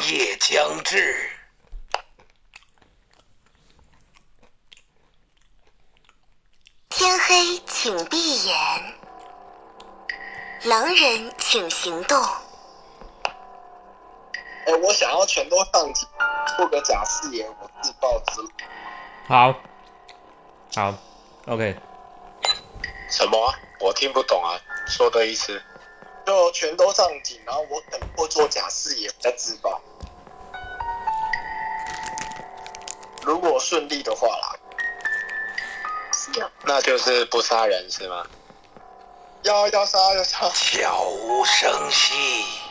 [0.00, 1.30] 夜将至。
[6.88, 8.54] 天黑，请闭眼。
[10.64, 12.20] 狼人，请行动。
[14.66, 16.08] 哎，我想要全都上警，
[16.56, 18.42] 做个假誓言，我自爆自。
[19.26, 19.54] 好，
[20.74, 20.94] 好
[21.46, 21.76] ，OK。
[23.08, 23.54] 什么？
[23.80, 25.62] 我听不懂啊，说的意思。
[26.28, 29.80] 就全都上警，然后我等或做假视野再自爆。
[33.22, 34.54] 如果顺利的话啦。
[36.66, 38.26] 那就是不杀人是吗？
[39.44, 42.67] 要要杀要杀，悄无声息。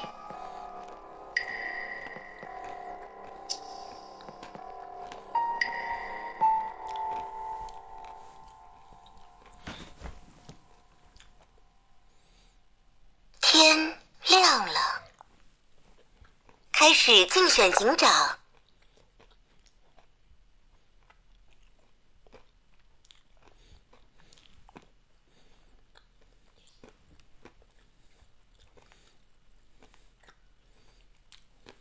[17.58, 18.38] 选警长。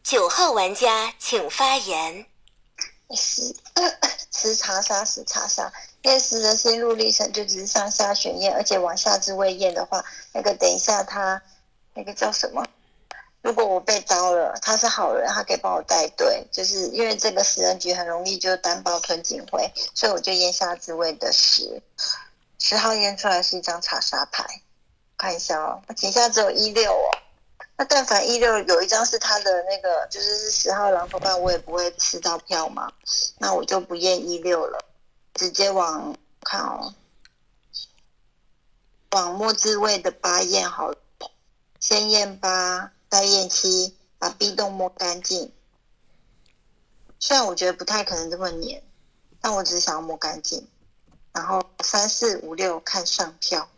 [0.03, 2.27] 九号玩家请发言。
[3.15, 3.55] 十
[4.33, 5.71] 十查杀十查杀，
[6.05, 10.03] 验尸的心路历程就只是上下选验，而且往下之位验的话，
[10.33, 11.43] 那个等一下他
[11.93, 12.65] 那个叫什么？
[13.47, 21.81] 如果我被刀了，他是好人，他可以帮我带队，就是因为这个食人局很容易就单包吞警徽，所以我就验下之位的十
[22.59, 24.45] 十号验出来是一张查杀牌，
[25.17, 27.07] 看一下哦，底下只有一六哦。
[27.77, 32.93] 那但凡一六有一张是他的那个，就是是十号狼头棒，我也不会吃到票嘛。
[33.39, 34.85] 那我就不验一六了，
[35.35, 36.93] 直接往看哦，
[39.13, 40.93] 往末字位的八验好，
[41.79, 45.53] 先验八，待验期，把 B 洞摸干净。
[47.19, 48.83] 虽然我觉得不太可能这么黏，
[49.41, 50.69] 但我只是想要摸干净。
[51.33, 53.69] 然后三四五六看上票，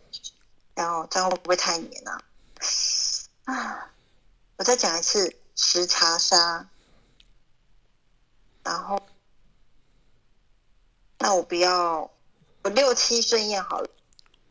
[0.74, 2.22] 然后这样会不会太黏啊？
[3.44, 3.90] 啊，
[4.56, 6.68] 我再讲一次，十查杀，
[8.62, 9.00] 然后，
[11.18, 12.10] 那我不要，
[12.62, 13.88] 我六七顺验好了，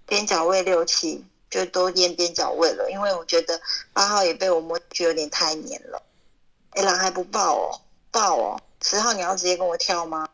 [0.06, 3.60] 边角位六七就都验边角位了，因为我觉得
[3.94, 6.02] 八号也被我摸就有点太黏了。
[6.72, 7.82] 哎，狼还不爆哦，
[8.12, 10.28] 爆哦，十号你要直接跟我跳吗？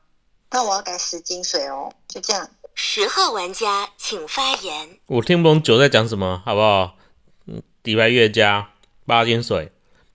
[0.51, 2.50] 那我要改十金水哦，就这样。
[2.75, 4.97] 十号玩家请发言。
[5.06, 6.96] 我听不懂九在讲什么，好不好？
[7.84, 8.72] 底牌越加
[9.06, 9.72] 八金水，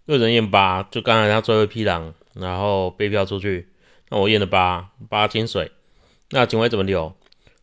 [0.06, 3.69] 六人验八，就刚才他最后一批狼，然后被票出去，
[4.09, 5.70] 那我验了八八金水，
[6.30, 7.15] 那警卫怎么留？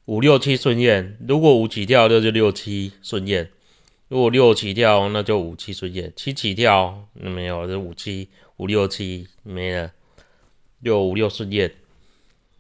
[0.06, 3.48] 五六七顺验，如果五起跳，那就六七顺验；
[4.08, 9.92] 如果六起跳，那就五七顺验；七起跳没有，这五七五六七没了，
[10.80, 11.74] 六五六顺验，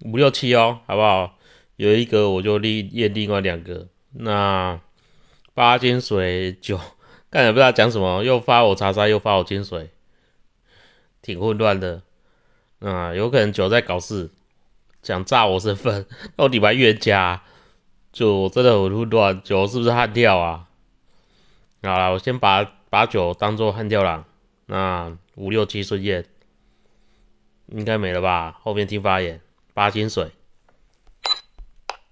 [0.01, 1.37] 五六七哦，好不好？
[1.75, 4.81] 有一个我就立验另外两个，那
[5.53, 6.79] 八金水九。
[7.29, 9.89] 但也不知道讲什么，又发我查杀，又发我金水，
[11.21, 12.01] 挺混乱的。
[12.79, 14.29] 啊，有可能九在搞事，
[15.05, 17.43] 想炸我身份，到底牌越加，
[18.11, 19.43] 就真的很混乱。
[19.43, 20.67] 九是不是悍跳啊？
[21.83, 24.25] 好了，我先把把酒当做悍跳狼。
[24.65, 26.25] 那五六七顺验，
[27.67, 28.59] 应该没了吧？
[28.63, 29.39] 后面听发言，
[29.75, 30.31] 八金水。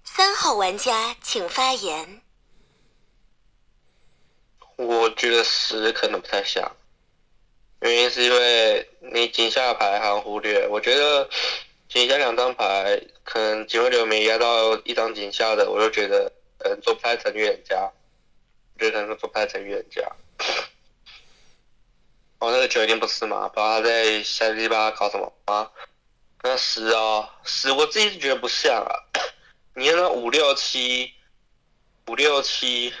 [0.04, 2.20] 三号玩家请发言。
[4.76, 6.70] 我觉得十可能不太像，
[7.80, 10.68] 原因是因为你井下牌还忽略。
[10.68, 11.28] 我觉得
[11.94, 17.88] 井下两张牌，可能警徽流没压到一张警下的，我就觉得可能做不太成预言家，
[18.74, 20.02] 我觉得可能做不太成预言家。
[22.40, 23.48] 哦，那个九一定不是嘛？
[23.48, 25.70] 不知道他在下第八考什么啊？
[26.42, 28.92] 那十啊，十我自己是觉得不像啊。
[29.74, 31.14] 你看那五六七，
[32.08, 32.92] 五六七。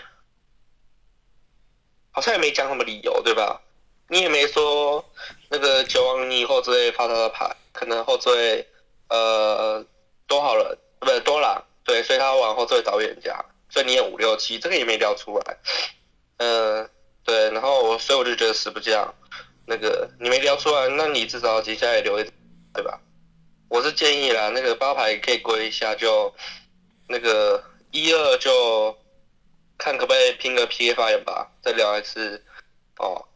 [2.12, 3.60] 好像也没讲什么理由，对吧？
[4.06, 5.04] 你也没说
[5.48, 8.64] 那个九王你以后只会发他的牌，可能后缀
[9.08, 9.84] 呃
[10.26, 15.56] 多好了，不是多了，对，所以他往后缀导演家，所以你也五六七，这个也没聊出来，
[16.38, 16.88] 嗯，
[17.24, 19.14] 对，然后我所以我就觉得死不像，
[19.66, 22.24] 那个你没聊出来，那你至少接下来留一，
[22.72, 23.00] 对吧？
[23.68, 26.34] 我是建议啦，那个八牌可以归一下，就
[27.08, 28.96] 那个一二就。
[29.76, 32.40] 看可不可以拼个 PK 发言吧，再聊一次
[32.98, 33.26] 哦。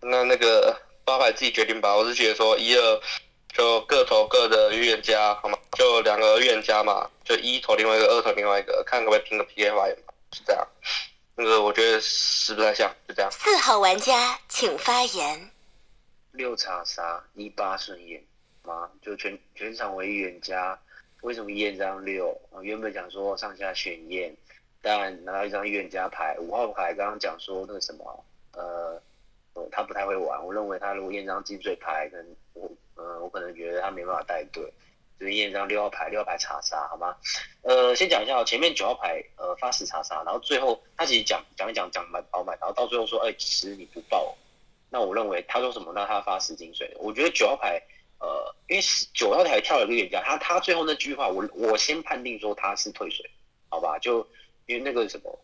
[0.00, 3.00] 那那个八牌自己决定吧，我是觉得说一二
[3.52, 5.58] 就各投各的预言家，好吗？
[5.72, 10.66] 就两个预言家嘛，就一投另外一个，二投另外一个，看可不可以拼个 PK 发言吧，是这样。
[11.34, 13.30] 那个我觉得是不太像，就这样。
[13.30, 15.50] 四号玩家请发言。
[16.32, 18.22] 六查杀一八顺验
[18.62, 18.90] 吗？
[19.02, 20.78] 就全全场为预言家，
[21.22, 22.30] 为什么验这张六？
[22.52, 24.36] 啊原本想说上下选验，
[24.82, 29.00] 但拿到一张预言家牌，五号牌刚刚讲说那个什么，呃，
[29.54, 34.62] 呃他不太会玩，我认为他如果验张金水牌，可能我嗯我可能觉得他没办法带队，
[35.18, 37.16] 就是验张六号牌，六号牌查杀，好吗？
[37.62, 44.36] 呃，先讲一下哦，前面九号牌呃发十查杀，然后最后他其实讲讲一讲讲满饱满，然后到最后说，哎、其实你不报，
[44.90, 45.92] 那我认为他说什么？
[45.94, 47.80] 那他发十金水，我觉得九号牌，
[48.18, 48.82] 呃，因为
[49.14, 53.30] 九号牌跳了一个冤家，他他最后那句话，我我先判定说他是退水，
[53.68, 53.98] 好吧？
[53.98, 54.26] 就
[54.66, 55.38] 因为那个什么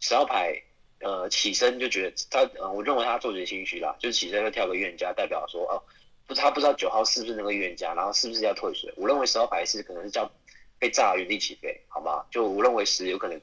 [0.00, 0.60] 十号牌，
[1.00, 5.82] 呃，起身就觉得他，呃，我认为他做贼心虚啦，就是起身就跳个预言家，代表说哦，
[6.30, 8.94] 不知他不知道九号是不是那个预言家，然后是不是要退水？
[8.96, 10.30] 我认为十号牌是可能是叫
[10.78, 12.24] 被炸原地起飞，好吧？
[12.30, 13.40] 就我认为十有可能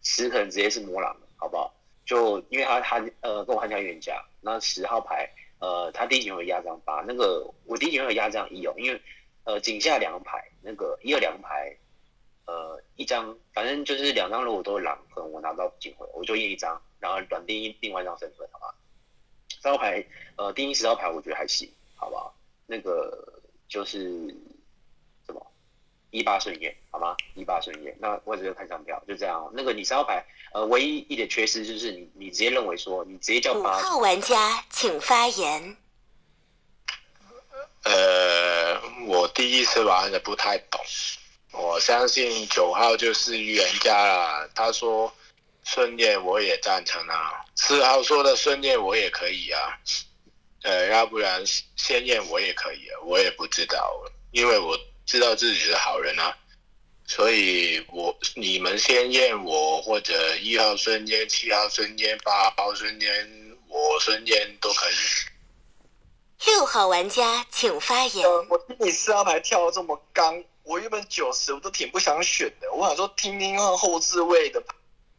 [0.00, 1.74] 十可能直接是魔狼，好不好？
[2.06, 5.28] 就因为他他呃跟我汉家冤家，那十号牌
[5.58, 8.98] 呃他第一局有压张八，那个我第一局有压张一哦，因为
[9.44, 11.76] 呃井下两牌那个一二两牌
[12.46, 18.74] 呃一张，反正就是两张如果都是狼，可能我拿不到警徽，我就验一张，然后短定另外一张身份，好吧？
[19.60, 20.02] 三号牌
[20.36, 21.70] 呃第一十号牌我觉得还行，
[22.00, 22.34] 好不好？
[22.66, 24.34] 那个就是
[25.26, 25.46] 什么
[26.10, 27.16] 一八顺验，好吗？
[27.34, 29.50] 一八顺验，那我只就看上票，就这样、哦。
[29.52, 35.76] 那个你三号牌呃唯一一点缺失就是你你直接认为说你直接叫五八号玩家请发言。
[37.84, 40.80] 呃，我第一次玩的不太懂，
[41.52, 44.48] 我相信九号就是预言家啦。
[44.54, 45.12] 他说
[45.64, 49.78] 顺验我也赞成啊，四号说的顺验我也可以啊，
[50.62, 51.42] 呃，要不然
[51.76, 53.92] 先验我也可以啊，我也不知道，
[54.30, 56.36] 因为我知道自己是好人啊。
[57.06, 63.10] 所以我你们先验我，或者一号瞬间、七号瞬间、八号瞬间，
[63.66, 64.94] 我瞬间都可以。
[66.46, 68.24] 六号玩家请发言。
[68.24, 72.72] 呃，我听你四号牌跳的这么刚，我原本九十我都挺不想选的。
[72.72, 74.62] 我想说听听看后置位的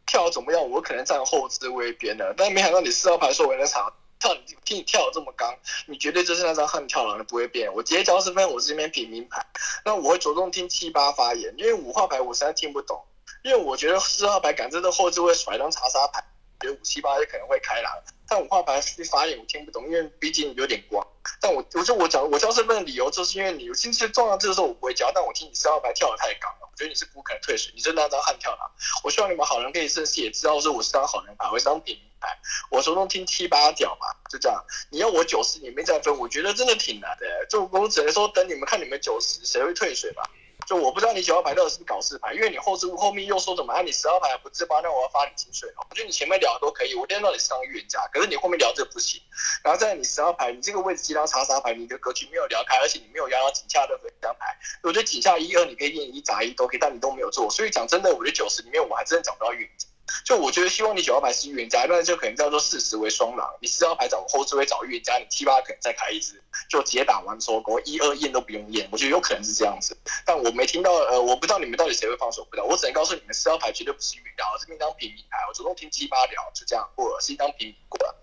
[0.06, 2.32] 跳得怎么样，我可能站后置位边的。
[2.38, 3.92] 但没想到你四号牌说我那场
[4.22, 5.52] 跳，你听你跳的这么刚，
[5.86, 7.74] 你绝对就是那张悍跳狼的不会变。
[7.74, 9.44] 我直接交身份，我是这边平民牌，
[9.84, 13.02] 那我会着重听七八发言，因为五号牌我实在听不懂，
[13.42, 16.24] 因为我觉得四号牌敢真的后置位甩一张查杀牌，
[16.60, 17.92] 觉得五七八也可能会开狼。
[18.28, 21.04] 但五号牌去发言我听不懂，因为毕竟有点光。
[21.40, 28.70] 但我我就我讲我交身份的理由，就是因为你今次撞到这个时候我不会交，但我听你四号牌跳的太高了，我觉得你是不可能退水，你是那张悍跳狼。
[29.02, 32.38] 我希望你们好人可以正视，也知道说我是张好人牌，我是张平民牌，
[32.70, 34.64] 我从中听七八屌嘛，就这样。
[34.90, 37.46] 你要我九十你没再分，我觉得真的挺难的。
[37.50, 40.22] 就我只能说等你们看你们九十谁会退水吧。
[40.64, 45.74] 就我不知道你九号牌到底是不是搞事牌，因为你后置后面又说什么啊你十号牌不自爆，那我要发你金水了。
[45.90, 49.20] 我觉得你前面聊的都可以，我今天到底是当预言家，可是你后面聊这不行。
[49.64, 54.56] 然后在你十号牌，你这个位置接到查杀牌，你的格局没有聊开，而且你没有压到井下任何一张牌。
[54.84, 59.88] 我觉得井下一二你可以验一砸一都可以，但你都没有做，所以讲真的，我觉得九十里面我还真的找不到预言家。
[60.24, 63.48] 就我觉得希望你九号牌是预言家，那就可能叫做四十为双狼。
[63.60, 68.88] 你四号牌找后置位找预言家，你七八可能再开一支，就直接打完收工，一二验都不用验。
[68.92, 72.64] 我觉得有可能是这样子，但我没听到，呃，我不知道你们到底谁会放手不了。
[72.64, 78.14] 我只能告诉你们，四号牌绝对不是预言家，我是一张平民牌，我主动听七八聊，就这样过了，是一张平民过了。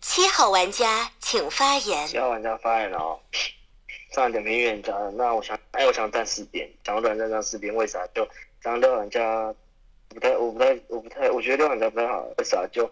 [0.00, 2.06] 七号玩家请发言。
[2.08, 3.20] 七号玩家发言了哦，
[4.14, 8.06] 上一点评预言家了，那我想，哎，我想站四边，想要短暂站四边，为啥？
[8.14, 8.26] 就
[8.62, 9.54] 张六玩家
[10.10, 12.66] 不太，我不太，我不太，我觉得六玩家不太好，为啥？
[12.66, 12.90] 就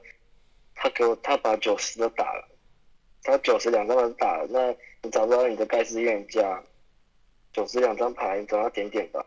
[0.75, 2.49] 他给我，他把九十都打了，
[3.23, 6.63] 他九十两张都打了，那你找不到你的盖世预言家，
[7.53, 9.25] 九十两张牌，你总要点点吧？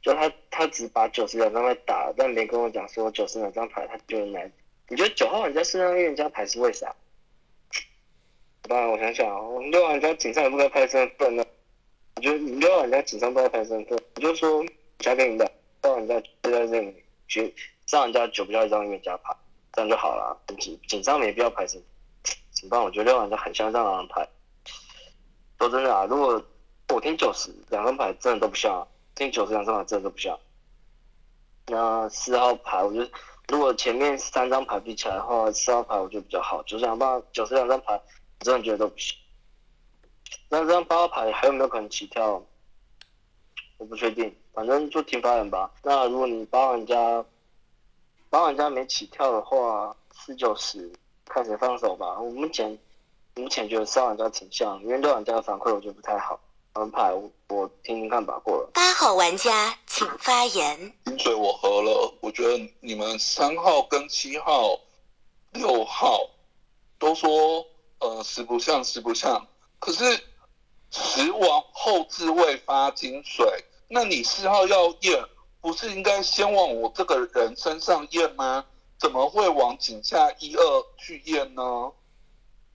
[0.00, 4.50] 就他他只把九十两张牌打了，但没跟我讲说九十两张牌他就难。
[4.88, 6.94] 你觉得九号玩家身上预言家牌是为啥？
[8.62, 11.44] 好吧，我想想哦，我们六号玩家警上也不该拍身份呢。
[12.14, 14.64] 我觉得你六号玩家警上不该拍身份，我就说
[15.00, 15.50] 加给你的，
[15.82, 17.54] 六号玩家就在这里，绝
[17.86, 19.36] 上玩家九不要一张预言家牌，
[19.72, 20.36] 这样就好了。
[20.58, 22.82] 紧紧张没必要拍身份，怎么办？
[22.82, 24.28] 我觉得六号玩家很像这样的牌。
[25.58, 26.42] 说真的啊，如果
[26.88, 30.38] 我听九十两张牌真的都不像，听九十两张牌真的都不像。
[31.66, 33.10] 那四号牌，我觉得
[33.48, 36.62] 如果前面三张牌比起来的话，四号牌我觉得比较好。
[36.62, 39.16] 九十两张九十两张牌，我真的觉得都不行。
[40.48, 42.42] 那这张八号牌还有没有可能起跳？
[43.78, 45.70] 我不确定，反正就听发言吧。
[45.82, 47.24] 那如果你八玩家
[48.28, 50.92] 八玩家没起跳的话，四九十
[51.24, 52.18] 看谁放手吧。
[52.20, 52.76] 我目前
[53.36, 56.38] 目前觉得三玩家挺像，因为六玩家的反馈我觉得不太好。
[56.74, 58.70] 安排我我听听看吧，过了。
[58.74, 60.92] 八号玩家请发言。
[61.06, 64.78] 金水我喝了，我觉得你们三号跟七号、
[65.52, 66.28] 六号
[66.98, 67.66] 都说
[68.00, 69.46] 呃十不像十不像，
[69.80, 70.04] 可是
[70.90, 75.24] 十王后置位发金水，那你四号要验，
[75.60, 78.64] 不是应该先往我这个人身上验吗？
[78.98, 81.92] 怎么会往井下一二去验呢？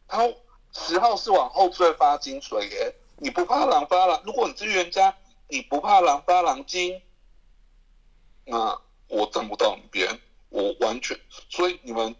[0.08, 0.27] 他
[0.72, 4.22] 十号是往后置位发金水耶，你不怕狼发狼？
[4.25, 5.15] 如果你是预言家，
[5.48, 7.01] 你不怕狼发狼金，
[8.46, 12.15] 那我站不到你边，我完全，所以你们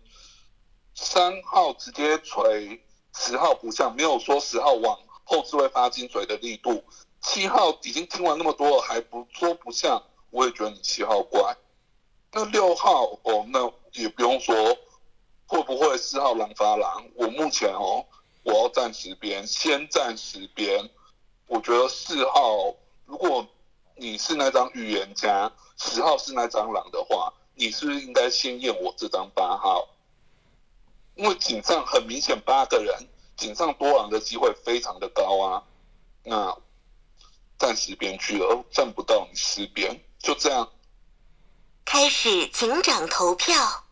[0.94, 2.84] 三号直接锤
[3.16, 6.84] 十号不像，没有说十号往后置位发金水的力度。
[7.24, 11.56] 七号已经听完那么多了，还不说不像，我也觉得你七号怪。
[12.32, 14.56] 那六号哦，那也不用说，
[15.48, 17.06] 会不会四号狼发狼？
[17.16, 18.06] 我目前哦，
[18.44, 20.90] 我要暂时边，先暂时边。
[21.48, 22.76] 我觉得四号，
[23.06, 23.48] 如果
[23.96, 29.88] 你是那张预言家，十号是那张狼的话，你是不是应该先验我这张八号？
[31.16, 35.64] 因为井上很明显八个人，井上多狼的机会非常的高啊。
[36.24, 36.58] 那
[37.64, 40.70] 站十边去了，站不到你十边，就这样。
[41.86, 43.86] 开始警长投票。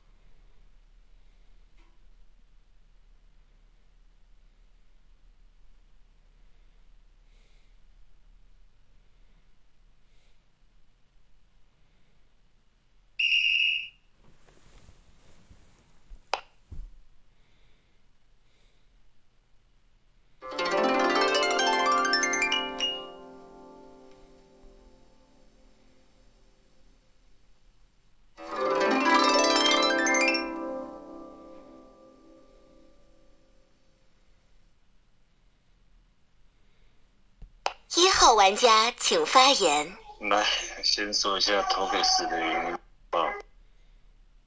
[38.41, 39.95] 玩家请发言。
[40.21, 40.43] 来，
[40.83, 42.73] 先说一下投给十的原因
[43.11, 43.31] 啊。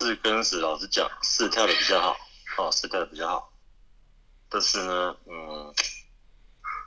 [0.00, 2.16] 四跟十，老实讲，四跳的比较好，
[2.58, 3.52] 哦，四跳的比较好。
[4.48, 5.72] 但是呢，嗯，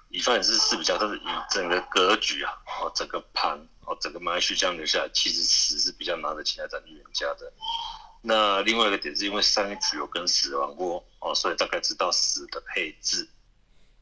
[0.09, 7.53] 以发展是四比较，但是以整个格局啊，哦，整个盘，哦，整个麦序这样留下来，其实十是比较拿得起来的预言家的。
[8.21, 13.29] 那另外一个点是因为上一局有跟十玩过，哦，所以大概知道十的配置。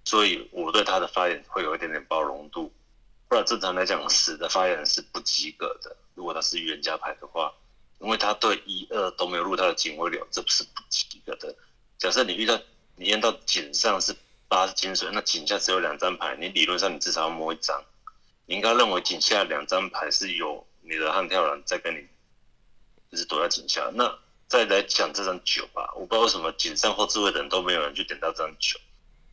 [0.05, 2.73] 所以我对他的发言会有一点点包容度，
[3.35, 5.93] 不然正常来讲，死的发言人是不及格的。
[6.13, 7.53] 如果他是预言家牌的话，
[7.99, 11.53] 因为他对一二都没有入他的警徽流，这不是不及格的。
[11.97, 12.57] 假设你遇到
[12.95, 14.15] 你验到井上是
[14.47, 17.83] 八金水，那井下只有两张牌，你理论上你至少要摸一张，
[18.45, 22.07] 你应该认为井下两张牌是有你的悍跳狼在跟你，
[23.11, 23.91] 就是躲在井下。
[23.93, 28.79] 那再来讲这张九吧，我不知道为什么井上后置位的人都没有人去点到这张九。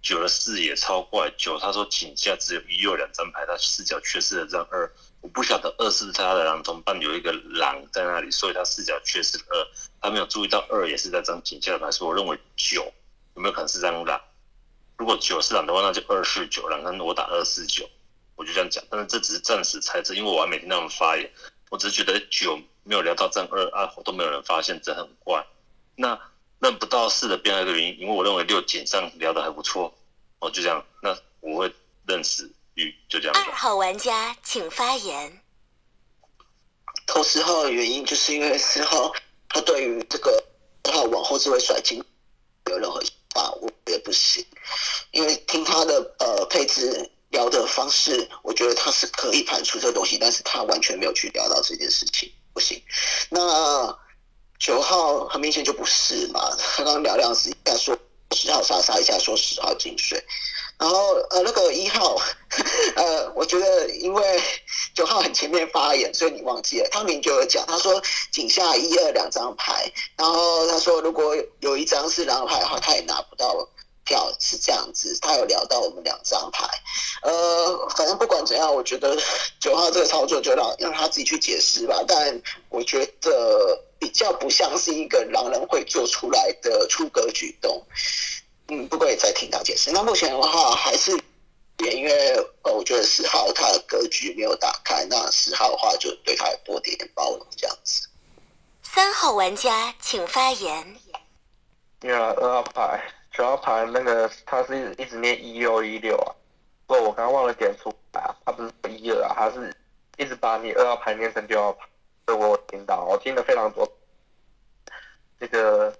[0.02, 9.66] 九的视野超怪，九他说井下只有一右两张牌，他视角缺失了这张二，我不晓得二是不是他的狼同伴有一个狼在那里，所以他视角缺失二，
[10.00, 12.92] 他没有注意到二也是在张井下的牌，所以我认为九
[13.36, 14.20] 有没有可能是张狼？
[14.98, 17.88] 如果九是狼的话，那就二四九狼，那我打二四九，
[18.34, 21.30] 我就这样讲，但是这只是暂时猜测，因为我还没听他们发言，
[21.70, 25.46] 我只是觉得九没有聊到张二啊，都没有人发现，这很怪。
[25.94, 26.20] 那。
[26.62, 29.92] 认不到四的变一个原因，因为我认为六井上聊的还不错，
[30.38, 31.74] 哦，就这样，那我会
[32.06, 33.34] 认死玉，就这样。
[33.34, 35.42] 二号玩家请发言。
[37.04, 39.12] 投四号的原因就是因为四号
[39.48, 40.44] 他对于这个
[40.84, 41.98] 四号往后置位甩金
[42.64, 44.46] 没有任何想法，我觉得不行，
[45.10, 52.80] 因为听他的呃配置聊的方式，我觉得他是可以盘出这个东西，但是他完全没有去聊到这件事情，不行。
[53.30, 53.98] 那。
[54.62, 57.98] 九号很明显就不是嘛，刚刚聊两次，一下说
[58.30, 60.22] 十号莎莎，一下说十号金水，
[60.78, 62.16] 然后呃那个一号，
[62.94, 64.40] 呃我觉得因为
[64.94, 68.00] 九号很前面发言，所以你忘记了，汤明就有讲，他说
[68.30, 73.68] 井下一二两张牌，然后他说如果有一张是狼牌的话，他也拿不到了
[74.12, 76.68] 票，是这样子，他有聊到我们两张牌，
[77.22, 79.16] 呃反正不管怎样，我觉得
[79.58, 83.82] 九号这个操作就让让他自己去解释吧，但我觉得。
[84.02, 87.80] 比较不像是一个狼人会做出来的出格举动，
[88.66, 89.92] 嗯，不过也在听他解释。
[89.92, 91.12] 那目前的话还是，
[91.78, 98.08] 因为呃，我觉得十号他的格局没有打开，那十号的话就对他多点点包容这样子。
[98.82, 100.96] 三号玩家请发言。
[102.02, 103.00] 因为二号牌、
[103.32, 106.30] 九号牌那个他是一直念一六一六啊，
[106.86, 109.74] 不我刚刚忘了点出来啊，他不是一二啊，他是
[110.18, 111.86] 一直把你二号牌念成六号牌。
[112.24, 113.90] 这我听到，我听的非常多。
[115.40, 115.92] 这个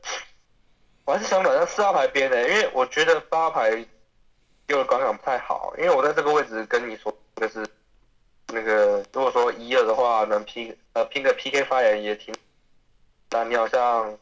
[1.04, 3.84] 我还是想转向四号牌边的，因为我觉得八号牌
[4.68, 5.74] 给我感不太好。
[5.78, 7.66] 因为我在这个位置跟你说，就是
[8.48, 12.32] 那个如果说一二的话，能拼呃拼个 PK 发言也挺。
[13.28, 14.16] 但你好像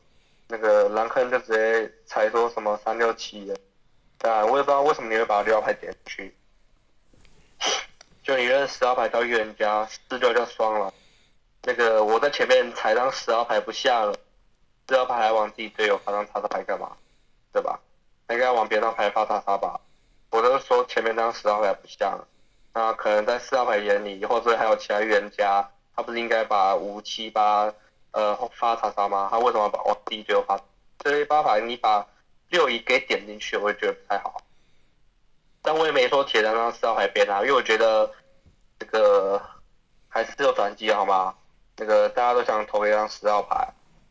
[0.50, 3.54] 那个蓝坑就直接猜说什么三六七，
[4.18, 6.34] 但我也不知道为什么你会把六号牌点进去。
[8.22, 10.92] 就你认十号牌到预言家，四六就双了。
[11.62, 14.14] 那个我在前面踩张十号牌不下了，
[14.88, 16.96] 四号牌还往自己队友发张叉叉牌干嘛？
[17.52, 17.80] 对吧？
[18.28, 19.80] 应该往别张牌发叉叉吧。
[20.30, 22.26] 我都说前面张十号牌不下了，
[22.72, 27.72] 那可能在四号牌眼里，或者还有其他预言家，他不是应该把五七八
[28.12, 29.28] 呃发叉叉吗？
[29.30, 30.60] 他为什么把往自己队友发？
[30.98, 32.06] 这一八牌你把
[32.48, 34.42] 六一给点进去，我也觉得不太好。
[35.62, 38.10] 但我也没说铁三张四号牌边啊，因为我觉得
[38.78, 39.40] 这个
[40.08, 41.34] 还是有转机好吗？
[41.76, 43.66] 那个大家都想投一张十号牌，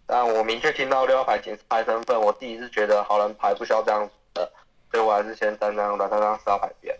[0.07, 4.51] 但我明确听到六号牌警示牌身份，我自己是觉得好人牌不需要这样子的，
[4.91, 6.97] 所以我还是先单张软三张十号牌边，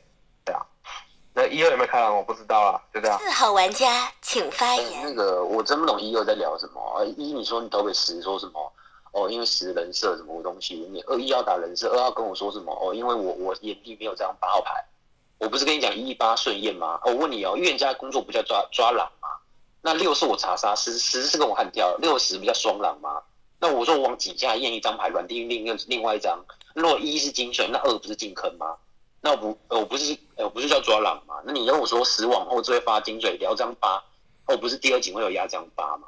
[1.40, 3.18] 那一二有没有开朗我不知道啊，就这样。
[3.18, 5.04] 四号玩家请发哎言。
[5.06, 6.82] 那个我真不懂一二在聊什么。
[6.98, 8.74] 呃一你说你投给十说什么？
[9.14, 10.76] 哦，因为十人设什么东西？
[10.92, 12.78] 你二一要打人设，二号跟我说什么？
[12.82, 14.84] 哦，因为我我眼底没有这张八号牌。
[15.38, 17.00] 我不是跟你讲一八顺验吗？
[17.06, 19.30] 哦我问你哦，预言家工作不叫抓抓狼吗？
[19.82, 23.22] 那六是我查杀，十十是跟我悍跳，六十不叫双狼吗？
[23.62, 26.38] 那我说我往井下验一张牌，软地另另另外一张，
[26.74, 28.76] 若一是金水，那二不是进坑吗？
[29.22, 31.42] 那我不呃我不是呃我不是叫抓狼吗？
[31.46, 34.04] 那你跟我说十往后就会发金水，聊张八，
[34.46, 36.08] 哦不是第二井会有压张八吗？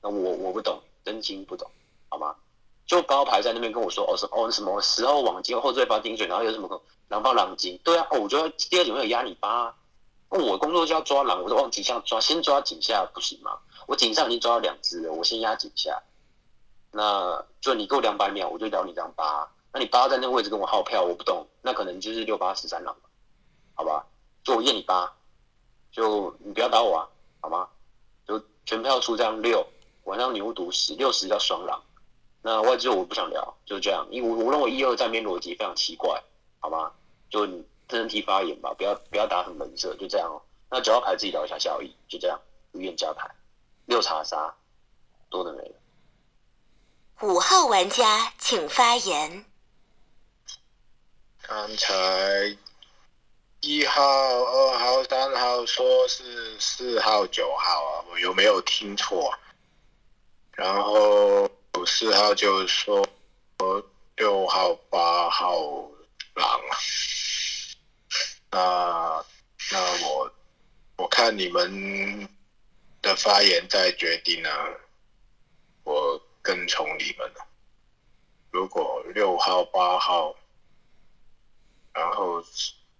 [0.00, 1.70] 那我我不懂，真心不懂，
[2.08, 2.34] 好吗？
[2.86, 9.74] 就八号牌在那边跟我说哦什哦什么十号往金后就会发金水，然后有什么狼发狼金，对啊，哦我觉得第二井会有压你八、啊，
[10.30, 13.58] 那我工作就要抓狼，我就往井下抓，先抓井下不行吗？
[13.86, 16.02] 我井上已经抓了两只了，我先压井下，
[16.92, 22.96] 那就你够两百秒，我就聊你张八，那你八在那个位置跟我耗票，我不懂，那可能就是六八十三狼，
[23.74, 24.06] 好吧？
[24.42, 25.14] 就我验你八，
[25.92, 27.08] 就你不要打我啊，
[27.40, 27.68] 好吗？
[28.26, 29.66] 就全票出这张六，
[30.04, 31.82] 晚上牛毒十六十叫双狼，
[32.40, 36.22] 那外置我不想聊，就这样，因为我我认为一二战边逻辑非常奇怪，
[36.60, 36.92] 好吗？
[37.28, 40.40] 就你真人提发言吧，不要不要打什么人设，就这样哦。
[40.70, 42.40] 那九号牌自己聊一下效益，就这样，
[42.72, 43.30] 无愿加牌，
[43.84, 44.54] 六查杀，
[45.28, 45.74] 多的没了。
[47.20, 49.44] 五号玩家请发言。
[51.48, 52.54] 刚才
[53.62, 59.34] 一号、二号、三号说是四号、九号啊，我有没有听错？
[60.52, 61.50] 然后
[61.86, 63.02] 四号就说
[64.16, 65.58] 六号、八号
[66.34, 66.60] 狼，
[68.50, 69.24] 那
[69.72, 70.30] 那我
[70.98, 72.28] 我看你们
[73.00, 74.68] 的发言再决定啊，
[75.84, 77.46] 我跟从你们了。
[78.50, 80.36] 如果六号、八号。
[81.98, 82.42] 然后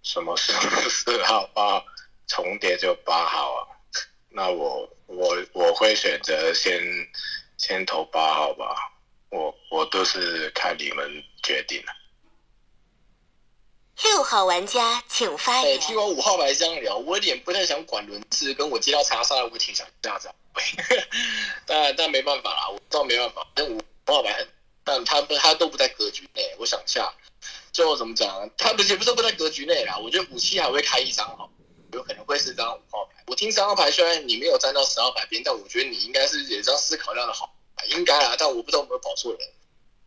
[0.03, 1.85] 什么时候四号、八号
[2.27, 3.59] 重叠就八号啊？
[4.29, 6.81] 那我我我会选择先
[7.57, 8.75] 先投八号吧，
[9.29, 11.93] 我我都是看你们决定了。
[14.03, 15.79] 六号玩家请发哎，言。
[15.79, 20.29] 听完五号牌这样聊，我有点不太想管轮次，跟我接到查杀，我挺想这样子。
[21.65, 24.47] 但但没办法啦，我知道没办法，但五号牌很，
[24.83, 26.55] 但他不他都不在格局内。
[26.59, 27.13] 我想下，
[27.71, 28.49] 就怎么讲？
[28.57, 31.49] 他不是也不是不在格局内啦，我觉得五七还会开一张好，
[31.93, 33.23] 有可能会是张五号牌。
[33.27, 37.53] 我听三号牌，虽然你没有站到十号牌边，但我觉得你应该是有张思考量的好，
[37.89, 39.39] 应该啦，但我不知道有没有跑错人。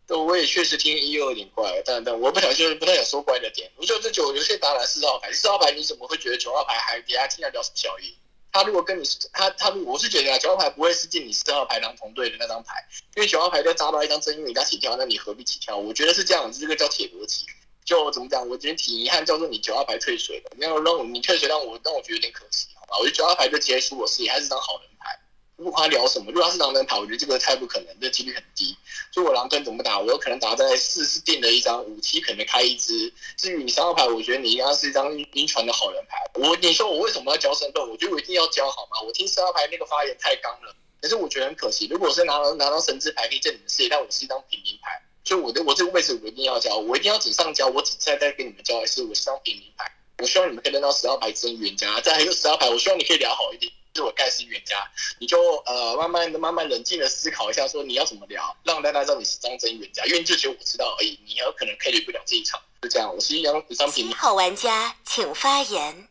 [0.05, 3.71] 对，我也确实听一有点怪，但但我不想就是不太想说怪的点。
[3.77, 8.13] 我觉得这九有些打满四号牌，四号牌你怎么会觉得九号牌还给他听他聊什么效益？
[8.53, 15.75] 他如果跟你他他如果我是觉得啊，九号牌不会是进你四号牌狼同队的那张牌，因为九号牌再扎到一张真运，你加起跳，那你何必起跳？
[15.75, 17.45] 我觉得是这样，这个叫铁逻辑。
[17.83, 18.47] 就怎么讲？
[18.47, 22.97] 我觉得挺遗憾，叫做你九号牌退水了，那让让我你退水让我让我觉得有点可惜，好吧？
[22.99, 25.19] 我觉得九号牌就结束我是，你，还是张好人牌。
[25.55, 28.75] 如果他聊什么，如果他是狼人牌，我觉得这个太不可能，这几率很低。
[29.11, 33.13] 所以我狼坑怎么打，我有可能打在四是定了一张，五七可能开一支。
[33.37, 36.17] 至于你三号牌，我觉得你应该是一张晕船的好人牌。
[36.33, 37.87] 我你说我为什么要交身份？
[37.87, 39.01] 我觉得我一定要交好吗？
[39.05, 41.87] 我听四号牌那个发言太刚了，可是我觉得很可惜。
[41.87, 49.91] 如果我是拿到拿到神之牌可以证你们视野，但我是一张平民牌，所以我的我这个位置我一定要交，我一定要锦上交，我只再再跟你们交一次，我是张平民牌。
[50.17, 53.71] 我希望你们可以认到十号牌真预言家，再还有十号牌，我希望你可以聊好一点。
[53.93, 54.75] 就是我盖世冤家，
[55.19, 63.13] 你就呃慢慢的、慢慢冷静的思考一下，说你要怎么聊，让大家知道你是张真冤家，因为就只有我知道而已，你有可能 carry 不了这一场，就这样。
[63.13, 64.07] 我是一张平民。
[64.07, 66.07] 七号玩家请发言。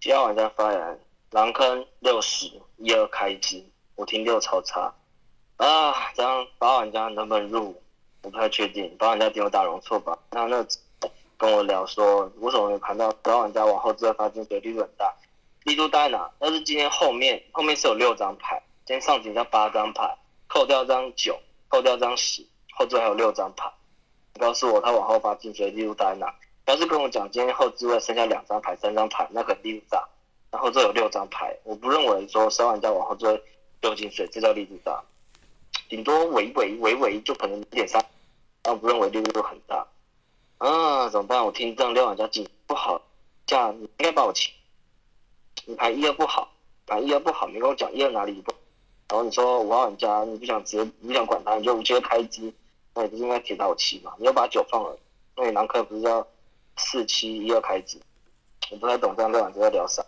[0.00, 4.94] 七号玩家发言，狼坑六十，一二开机，我听六超差
[5.58, 7.82] 啊，这样八玩家能不能入？
[8.22, 10.18] 我不太确定，八玩家点我打容错吧？
[10.30, 10.66] 那那
[11.36, 15.14] 跟我聊说，为什么没盘到八玩家往后再发金水力度很大？
[15.66, 16.30] 力度大在哪？
[16.38, 23.68] 但是今天后面后面是有六张牌，今天上井加八张牌，扣掉张九，扣掉张十，后置还有六张牌。
[24.32, 26.32] 你告诉我他往后发进水力度大在哪？
[26.66, 30.08] 要是跟我讲今天后置位剩下两张牌、三张牌，那肯定力度大。
[30.52, 33.42] 然后这有六张牌，我不认为说十二玩家往后置位
[33.80, 35.02] 丢进水，这叫力度大。
[35.88, 38.00] 顶多围围围围就可能零点三，
[38.62, 39.84] 但我不认为力度很大。
[40.58, 41.44] 啊，怎么办？
[41.44, 43.02] 我听这样六玩家进不好，
[43.46, 44.54] 这样你应该把我请。
[45.68, 46.48] 你排一二不好，
[46.86, 48.58] 排一二不好，你跟我讲一二哪里不好？
[49.08, 52.54] 然后你说五号玩家你不想直接你不想管他，你就直接开机，
[52.94, 54.12] 那你不是应该铁到七嘛？
[54.18, 54.96] 你要把九放了，
[55.36, 56.26] 那你狼客不是要
[56.76, 58.00] 四七一二开机？
[58.70, 60.04] 我不太懂这样六玩家在聊啥。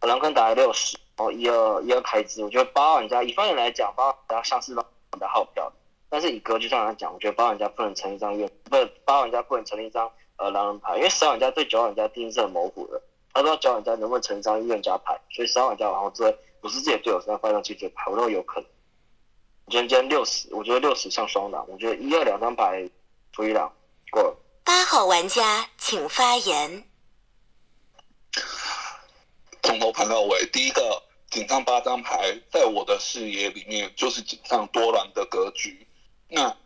[0.00, 4.84] 我狼坑打了六十，然后一二一二开机，我觉得八玩家以方人来讲，八玩家像是的
[5.28, 5.70] 号票，
[6.08, 13.02] 但是以格局上来讲，我觉得八玩家不能成一张愿，不八玩家不能成一张呃狼人牌，因为十玩家对九玩家定义是很模糊的，
[13.42, 18.68] 他说九玩家能不能成一张预言家牌，所以十玩家往后追不是自己的队友身上发动机嘴牌，我认为有可能。
[19.70, 22.88] 今天今天六十，我觉得六十像双狼，我觉得一二两张牌
[23.32, 23.72] 除一狼
[24.10, 24.36] 过了。
[24.64, 26.84] 八号玩家请发言。
[29.62, 35.86] 从头盘到尾，第一个井上八张牌，在我的视野里面就是井上多狼的格局。
[36.28, 36.56] 那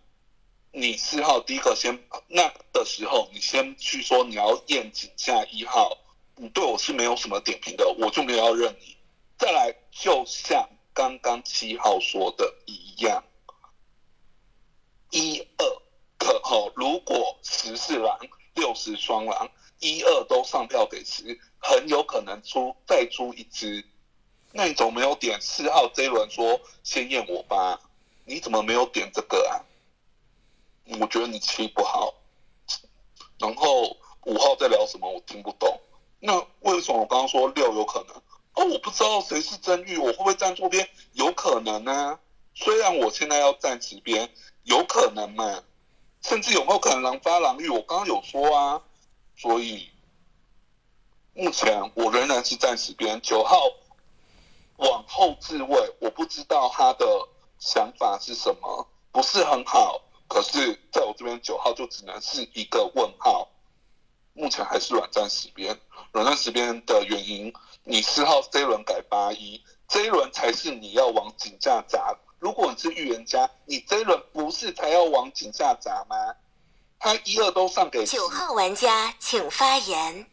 [0.71, 5.99] 你四号第一个先那的时候，你先去说你要验井下一号，
[6.43, 8.97] 你对我是没有什么点评的，我就没有要认你。
[9.39, 13.23] 再来，就像刚刚七号说的一样，
[15.13, 15.65] 一二
[16.19, 16.69] 可好？
[16.75, 18.19] 如果十四狼，
[18.55, 21.39] 六十双狼，一二都上票给十。
[21.61, 23.85] 很有可能出再出一只，
[24.51, 27.81] 那你怎么没有点四号这一轮说先验我吧？
[28.25, 29.63] 你怎么没有点这个啊？
[30.99, 32.13] 我觉得你七不好。
[33.39, 35.09] 然后五号在聊什么？
[35.09, 35.81] 我听不懂。
[36.25, 38.17] 那为什么我刚刚说六有可能？
[38.55, 40.89] 哦，我不知道谁是真玉，我会不会站错边？
[41.15, 42.21] 有可能呢。
[42.55, 44.31] 虽然我现在要站直边，
[44.63, 45.65] 有可能嘛？
[46.21, 47.69] 甚至有没有可能狼发狼玉？
[47.69, 48.83] 我刚刚有说啊，
[49.37, 49.89] 所以。
[51.35, 53.57] 目前我仍然是暂时边九号
[54.77, 57.07] 往后置位，我不知道他的
[57.59, 60.03] 想法是什么，不是很好。
[60.29, 63.49] 可是在我这边九号就只能是一个问号。
[64.35, 65.79] 目前还是软战十边，
[66.13, 67.53] 软战十边的原因，
[67.85, 72.17] 你四号这一轮改八一，这一轮才是你要往井下砸。
[72.39, 76.17] 如果你是预言家，你这一轮不是才要往井下砸吗？
[76.99, 80.27] 他一二都上给九号玩家，请发言。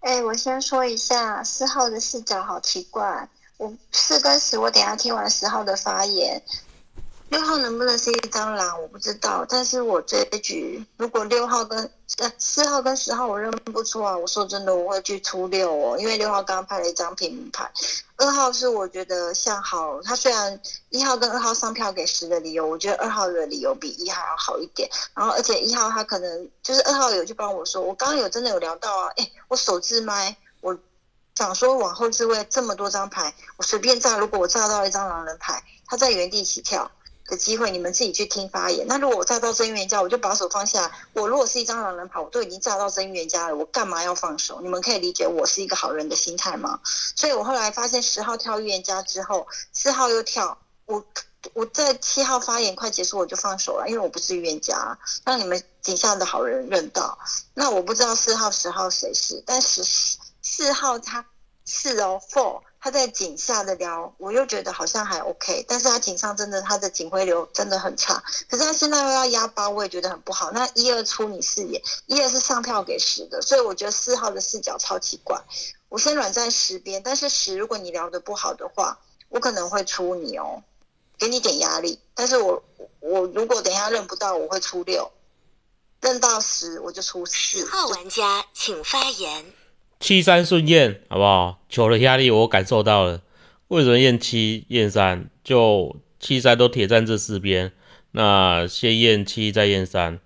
[0.00, 3.28] 哎，我先说一下四号的视角好奇怪。
[3.56, 6.40] 我四跟十，我等下听完十号的发言。
[7.30, 9.44] 六号能不能是一张狼，我不知道。
[9.46, 11.78] 但是我这一局，如果六号跟
[12.16, 17.70] 呃四号跟十号我认不出啊，我说真的，我会去出六哦，因为六号刚刚拍了一张平民牌。
[18.16, 24.88] 二号是我觉得像好，他虽然一号跟二号上票给十的理由，我觉得二号的理由比一号要好一点。
[25.14, 30.76] 然后而且一号他可能就是二号有去帮我说，我刚刚有真的有聊到啊，哎，我手自麦，我
[31.34, 36.90] 想说往后置位这么多张牌，我随便炸，如果我炸到一张狼人牌，他在原地起跳。
[37.28, 38.86] 的机会，你们自己去听发言。
[38.88, 40.90] 那如果我炸到真预言家，我就把手放下。
[41.12, 44.60] 我如果是一张狼人牌，我都已经炸到真预言家了，我干嘛要放手？
[44.62, 46.80] 你们可以理解我是一个好人的心态吗？
[47.14, 51.04] 所以我后来发现十号跳预言家之后，四号又跳，我
[51.52, 57.18] 我在七号发言快结束我就放手了，因为我不是预言家，让你们底下的好人认到。
[57.54, 59.84] 那我不知道四号、十号谁是，但是
[60.42, 61.26] 四号他
[61.66, 62.62] 是哦，four。
[62.80, 70.52] 他在井下的聊，我又觉得好像还 OK，但是他井上真的他的警徽流真的很差，可是他现在又要压八，我也觉得很不好。
[70.52, 75.42] 那一二出你视野，一二是上票给十的，所以我觉得四号的视角超奇怪。
[75.88, 80.62] 我先软在十边，但是十如果你聊的不好的话，我可能会出你哦，
[81.18, 81.98] 给你点压力。
[82.14, 82.62] 但是我
[83.00, 85.10] 我如果等一下认不到，我会出六，
[86.00, 87.64] 认到十我就出四。
[87.66, 89.52] 号玩家请发言。
[90.00, 91.58] 七三顺验，好不好？
[91.68, 93.20] 球的压力我感受到了。
[93.66, 95.28] 为什么验七验三？
[95.42, 97.72] 就七三都铁站这四边，
[98.12, 100.20] 那先验七再验三。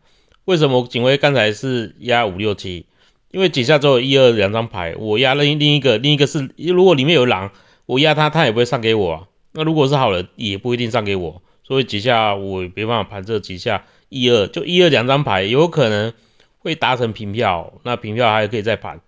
[0.45, 2.85] 为什么警徽刚才是压五六七？
[3.31, 7.51] 因为底下只有一二两张牌，我压另另一个，另一个是如果里面有狼，
[7.87, 9.27] 我压他，他也不会上给我。
[9.53, 11.41] 那如果是好人，也不一定上给我。
[11.65, 16.13] 所以几下我没办法盘这几下一二，就一二两张牌，有可能
[16.59, 17.73] 会达成平票。
[17.85, 19.01] 那平票还可以再盘。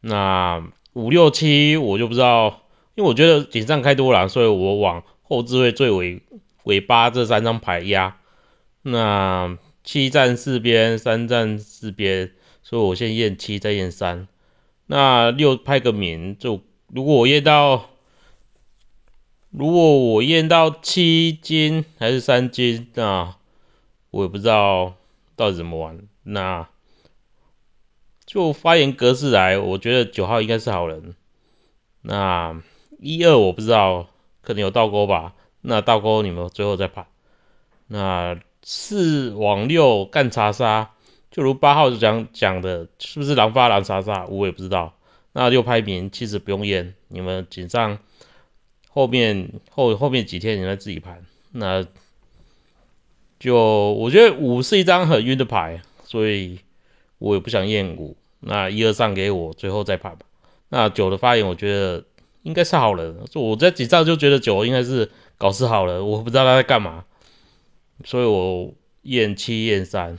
[0.00, 2.62] 那五六七我就不知道，
[2.94, 6.22] 因为我觉得井上开多了，所以我往后置位最尾
[6.64, 8.16] 尾巴这三张牌压。
[8.82, 12.32] 那七站四边，三站四边，
[12.62, 14.26] 所以我先验七再验三。
[14.86, 17.90] 那六派个名，就如果我验到，
[19.50, 23.36] 如果我验到七金还是三金，那
[24.10, 24.94] 我也不知道
[25.36, 25.98] 到底怎么玩。
[26.22, 26.68] 那
[28.30, 31.16] 就发言格式来，我觉得九号应该是好人。
[32.00, 32.62] 那
[33.00, 34.08] 一二我不知道，
[34.40, 35.34] 可能有倒钩吧。
[35.62, 37.08] 那倒钩你们最后再判。
[37.88, 40.92] 那四往六干查杀，
[41.32, 44.26] 就如八号讲讲的，是不是狼发狼查杀？
[44.26, 44.94] 我也不知道。
[45.32, 47.98] 那六拍名其实不用验，你们井上
[48.90, 51.26] 后面后后面几天你们自己盘。
[51.50, 51.84] 那
[53.40, 53.56] 就
[53.94, 56.60] 我觉得五是一张很晕的牌，所以
[57.18, 58.16] 我也不想验五。
[58.40, 60.26] 那一二上给我，最后再判吧。
[60.68, 62.04] 那九的发言，我觉得
[62.42, 63.24] 应该是好人。
[63.30, 67.04] 就我在几张就觉得九应该是搞事好人，我不知道他在干嘛，
[68.04, 70.18] 所以我验七验三。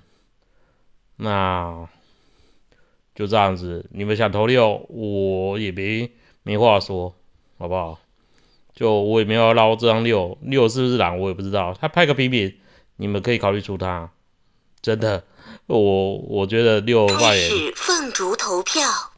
[1.15, 1.89] 那
[3.15, 6.12] 就这样子，你们想投六，我也没
[6.43, 7.15] 没话说，
[7.57, 7.99] 好不好？
[8.73, 11.75] 就我也没有捞这张六，六是不是狼我也不知道。
[11.79, 12.55] 他拍个平平，
[12.95, 14.12] 你们可以考虑出他，
[14.81, 15.23] 真的。
[15.67, 17.50] 我我觉得六万也。
[17.50, 19.11] 开始凤竹投票。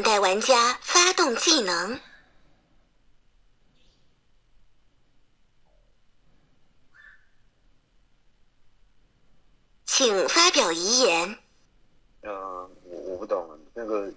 [0.00, 2.00] 等待玩家发动技能，
[9.84, 11.36] 请发表遗言。
[12.22, 12.30] 呃，
[12.84, 14.10] 我我不懂那个，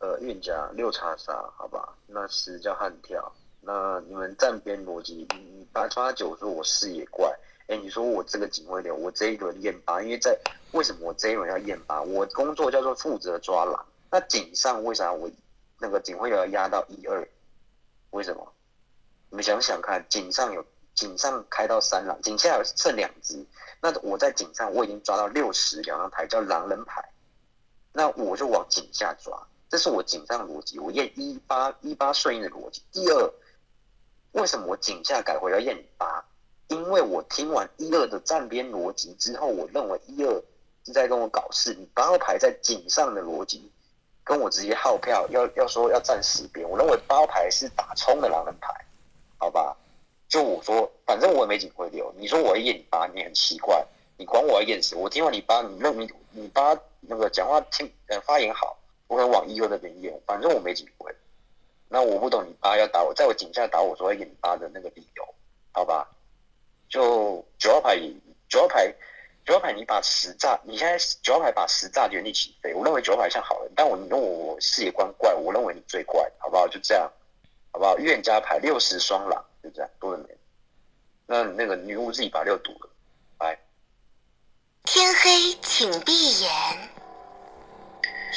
[0.00, 1.94] 呃，运甲六叉杀，好吧？
[2.08, 7.32] 那十叫悍跳，那你们站边逻辑，你你八八九说我视野怪，
[7.68, 10.36] 哎，你说我这个警卫流，我这一轮验八，因为在
[10.72, 12.02] 为什么我这一轮要验八？
[12.02, 13.86] 我工作叫做负责抓狼。
[14.14, 15.28] 那井上为啥我
[15.80, 17.28] 那个警徽流要压到一二？
[18.10, 18.52] 为什么？
[19.28, 23.44] 你们想想看，井上有井上开到三狼，井下有剩两只，
[23.80, 27.04] 那我在井上我已经抓到六十两张牌叫狼人牌，
[27.92, 32.84] 那我就往井下抓，这是我井上逻辑，我验一八一八顺应的逻辑。
[32.92, 33.32] 第二，
[34.30, 36.24] 为什么我井下改回要验八？
[36.68, 40.40] 因为我听完一二的站边逻辑之后，我认为一二
[40.86, 43.72] 是在跟我搞事，你八号牌在井上的逻辑。
[44.24, 48.72] 跟我直接耗票，要要说要站十边，我认为八牌是打冲的狼人牌，
[49.36, 49.76] 好吧？
[50.28, 53.84] 就我说，反正我也没警徽流，你说我要验你八，你很奇怪，
[54.16, 54.96] 你管我要验谁？
[54.96, 61.14] 我听完你八，你认你你八那个讲话听呃发言好，我可能往一二那边验，反正我没警徽，
[61.88, 65.34] 那我不懂你八要打我，在我警下打我说要验你八的那个理由，
[65.70, 66.08] 好吧？
[66.88, 67.98] 就九号牌
[68.48, 68.94] 九号牌。
[69.44, 72.72] 九号牌，你把十炸，你现在九号牌把十炸原地起飞。
[72.74, 76.66] 我认为九号牌像好人，但我你问我视野观怪，我认为你最怪，好不好？
[76.66, 77.10] 就这样，
[77.70, 77.98] 好不好？
[77.98, 80.34] 预言家牌六十双狼，就这样，多了没？
[81.26, 82.88] 那那个女巫自己把六堵了，
[83.40, 83.58] 来。
[84.84, 86.50] 天黑，请闭眼。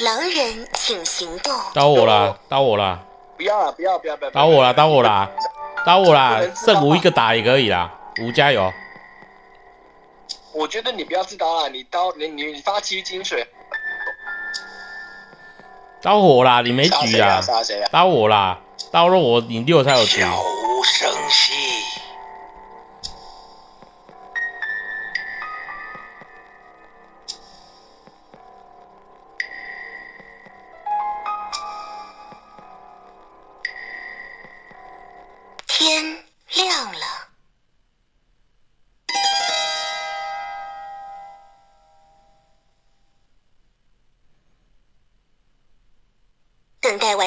[0.02, 1.54] 狼人，请行动。
[1.74, 3.04] 刀我啦，刀我啦！
[3.38, 4.32] 不要啦，不要不要不要！
[4.32, 5.32] 刀我啦，刀我啦，
[5.86, 6.42] 刀我啦！
[6.54, 8.72] 剩五一个打也可以啦，五加油。
[10.58, 13.46] 我觉得你不要自刀了，你刀你你你发七金水，
[16.02, 17.40] 刀我啦，你没举啊？
[17.40, 17.90] 杀谁啊？
[17.92, 18.60] 刀我啦，
[18.92, 20.20] 刀了我，你六才有局。
[20.20, 21.47] 悄无声息。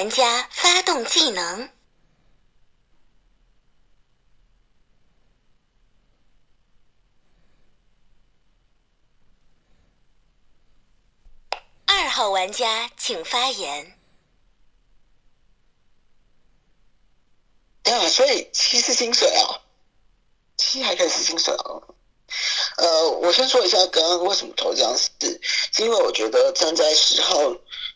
[0.00, 1.68] 玩家发动技能，
[11.84, 13.94] 二号玩家请发言。
[17.82, 19.60] 对啊，所以七是薪水啊，
[20.56, 21.92] 七还可以是薪水啊。
[22.78, 25.10] 呃，我先说一下刚刚为什么投这张四，
[25.42, 27.36] 是因为我觉得站在十号。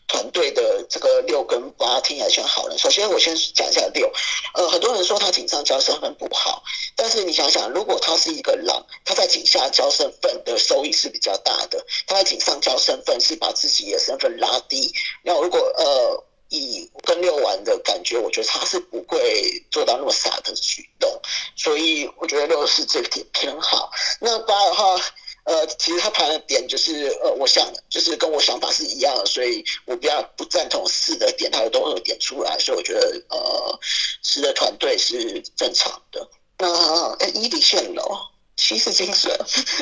[0.07, 2.77] 团队的这个六跟八听起来像好人。
[2.77, 4.11] 首先，我先讲一下六。
[4.53, 6.63] 呃，很多人说他井上交身份不好，
[6.95, 11.83] 但是你想想，如果他是一个狼，他在井下交身份的收益是比较大的。
[12.05, 14.93] 他在井上交身份是把自己的身份拉低。
[15.23, 21.19] 那如果呃以跟六玩的感觉，我觉得他是不会做到那么傻的举动。
[21.55, 23.89] 所以我觉得六是这点偏好。
[24.21, 25.01] 那八的话。
[25.45, 33.79] 呃，其实他盘的点就是呃，我想就是跟我想法是一样的，所以我比较不赞同四的点，他都有点出来，所以我觉得呃，
[34.23, 36.27] 四的团队是正常的。
[36.57, 38.17] 那呃一底线喽，
[38.57, 39.31] 七是精神，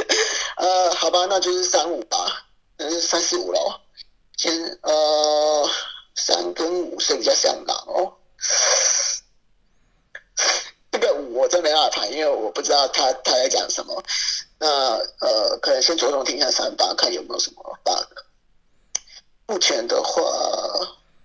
[0.58, 2.46] 呃，好吧，那就是三五吧，
[2.78, 3.80] 嗯，三四五喽。
[4.36, 5.70] 先呃，
[6.16, 8.14] 三跟五是比较像狼哦。
[10.92, 14.04] 这个五我真没办法谈，因为我不知道他他在讲什么。
[14.66, 18.18] 那呃，可能先着重听一下三八，看有没有什么 bug。
[19.46, 20.22] 目前的话，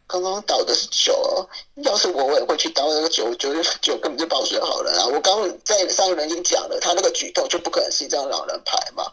[0.09, 1.49] 刚刚倒的是九，
[1.85, 5.07] 要是我我也会去倒那个九，九九根本就爆水好了啊！
[5.07, 9.05] 我刚刚在上个人已经讲了，他那个举动就不可能是一张老人牌嘛。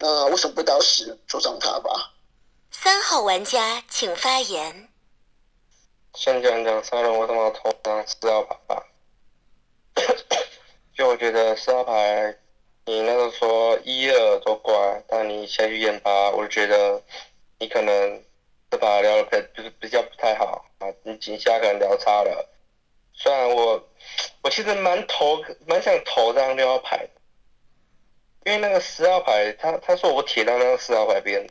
[0.00, 2.10] 那为什么不倒十，着重他吧？
[2.72, 4.88] 三号玩家请发言。
[6.14, 8.82] 先讲讲三人为什么要投张四号牌吧。
[10.98, 12.36] 就我觉得四号牌。
[12.86, 17.02] 你那个说一二都怪，但你先去验八，我觉得
[17.58, 18.22] 你可能
[18.70, 22.46] 这把聊的比比较不太好啊，你井下可能聊差了。
[23.14, 23.82] 虽然我
[24.44, 27.08] 我其实蛮投蛮想投这张六号牌，
[28.44, 31.48] 因为那个十号牌他他说我铁到那个四号牌边，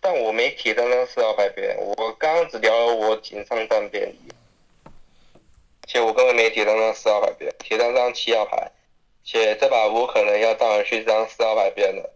[0.00, 4.14] 但我没铁到那个四号牌边，我刚刚只聊了我井上站边，
[5.88, 8.70] 且我根本没铁到那个四号牌边，铁到那张七号牌。
[9.30, 12.10] 且这把我可能要当然去张四号牌边了，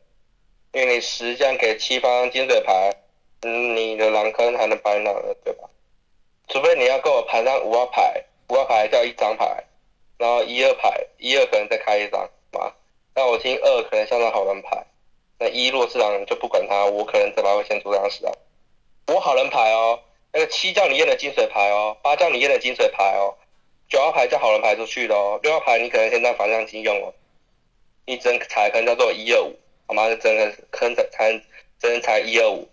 [0.72, 2.90] 因为你十将给七方金水牌，
[3.42, 5.68] 嗯，你的狼坑还能白狼了，对吧？
[6.48, 9.62] 除非你要跟我盘上五号牌，五号牌叫一张牌，
[10.16, 12.72] 然后一二牌，一二可能再开一张嘛。
[13.14, 14.86] 那我听二可能像张好人牌，
[15.38, 18.32] 那一弱势狼就不管他，我可能这把会先出张十啊。
[19.08, 20.00] 我好人牌哦，
[20.32, 23.36] 那个七叫你验的金水牌哦，八叫你验的金水牌哦。
[23.92, 27.12] 九号牌叫好人牌出去的哦，六号牌你可能先当反向金用哦。
[28.06, 29.54] 一针才可能叫做一二五，
[29.86, 30.08] 好吗？
[30.14, 31.42] 真的坑才才
[31.82, 32.66] 能才一二五。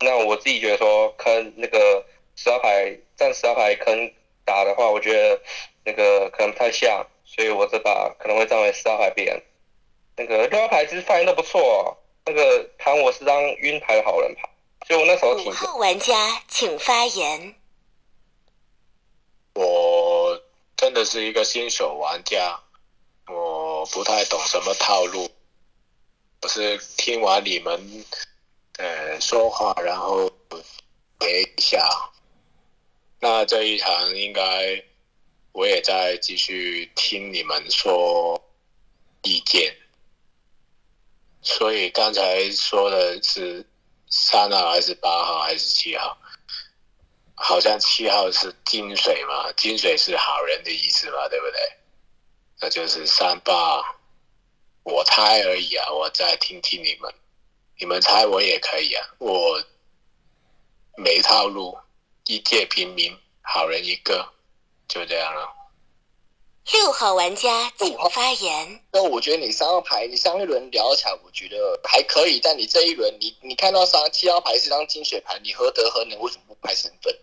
[0.00, 2.04] 那我自己觉得说坑那个
[2.36, 4.12] 十号牌站十号牌坑
[4.44, 5.40] 打的话，我觉得
[5.86, 9.42] 那个可能不太像，所以我这把可能会站为十号牌边。
[10.18, 14.46] 那个六号牌其实发言都不错，哦那个盘我是张晕牌的好人牌，
[14.86, 15.46] 所以我那时候挺。
[15.46, 17.54] 五号玩家请发言。
[19.54, 20.07] 我。
[20.78, 22.62] 真的是一个新手玩家，
[23.26, 25.28] 我不太懂什么套路。
[26.40, 28.04] 我是听完你们
[28.78, 30.30] 呃说话，然后
[31.18, 31.84] 给一下。
[33.18, 34.80] 那这一场应该
[35.50, 38.40] 我也在继续听你们说
[39.22, 39.76] 意见。
[41.42, 43.66] 所以刚才说的是
[44.08, 46.16] 三号还是八号还是七号？
[47.40, 51.60] 好像七号是金水嘛，金水是好人的意思嘛，对不对？
[52.60, 53.80] 那就是三八，
[54.82, 57.14] 我猜而已啊，我再听听你们，
[57.78, 59.62] 你们猜我也可以啊，我
[60.96, 61.78] 没套路，
[62.24, 64.32] 一介平民，好人一个，
[64.88, 65.57] 就这样了。
[66.70, 68.80] 六号玩家请发言。
[68.92, 76.18] 那我觉得你三号牌，你上一轮聊起来，我觉得还可以，但你这一轮，你你看到三七号牌是张金水牌，你何德何能？
[76.20, 77.14] 为什么不拍身份？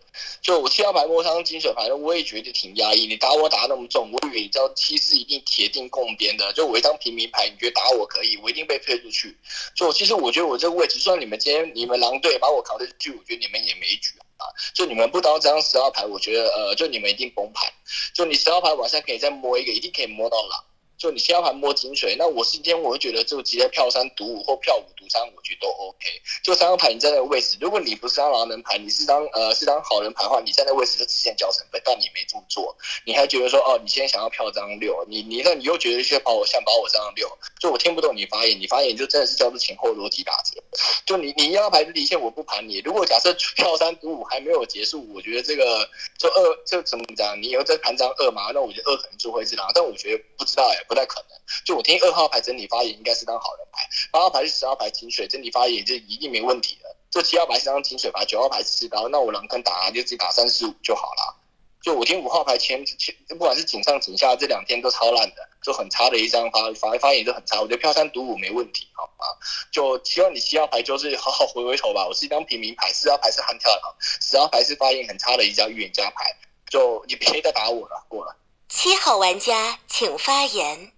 [0.41, 3.05] 就我七号牌摸上金水牌，我也觉得挺压抑。
[3.05, 6.51] 你打我打那么重，我以为你知道七是一定铁定共边的。
[6.53, 9.38] 就我一张平民牌，你觉得打我可以，我一定被推出去。
[9.75, 14.13] 就其实我觉得我这个位置，算你们今天你们狼队把我扛出去，我觉得你们也没局。
[14.38, 17.71] 啊，就你们不刀这张十二牌，我觉得呃，就你们一定崩盘。
[18.13, 20.63] 就你十二牌晚上可以再摸一个，一定可以摸到狼。
[20.97, 26.21] 就你先要盘摸金水，那我今天我会觉得就直接票三赌五或票五赌三，我觉得都 OK。
[26.41, 37.29] 就三号牌你在那个位置，如果你不是张狼人牌，你是张呃是张好人牌的话，你站在那位置就直接交成分，但你没这么做，你还觉得说哦，你现在想要票张六，你你那你又觉得去把我像把我张六，
[37.60, 40.63] 就我听不懂你发言，你发言就真的是叫做前后逻辑打折。
[41.05, 50.85] 就你你一号牌的底线我不盘你，如果假设票三赌五还没有结束，我觉得这个就二就怎么讲，你以后再盘张二嘛，那我觉得二可能就会是狼，但我觉得不知道哎。
[50.88, 56.96] 不太可能，就我听二号牌整体发言应该是张好人牌，八号牌是十号牌金水整体发言就一定没问题的。
[57.12, 61.36] 这七号牌是张金水牌，九号牌是四刀，那我狼坑打就自己打三十五就好了。
[61.81, 67.62] 就我听五号牌前前不管是井上井下这两天都超烂的，就很差的一张发发发言就很差。
[67.62, 69.25] 我觉得票三赌五没问题，好吗？
[69.71, 72.08] 就希望你七号牌就是好好回回头吧。
[72.08, 76.36] 我是一张平民牌，四号牌是悍跳狼，十号牌是发言很差的一张预言家牌。
[76.71, 78.36] 就你别再打我了，过了。
[78.67, 80.91] 七号玩家请发言。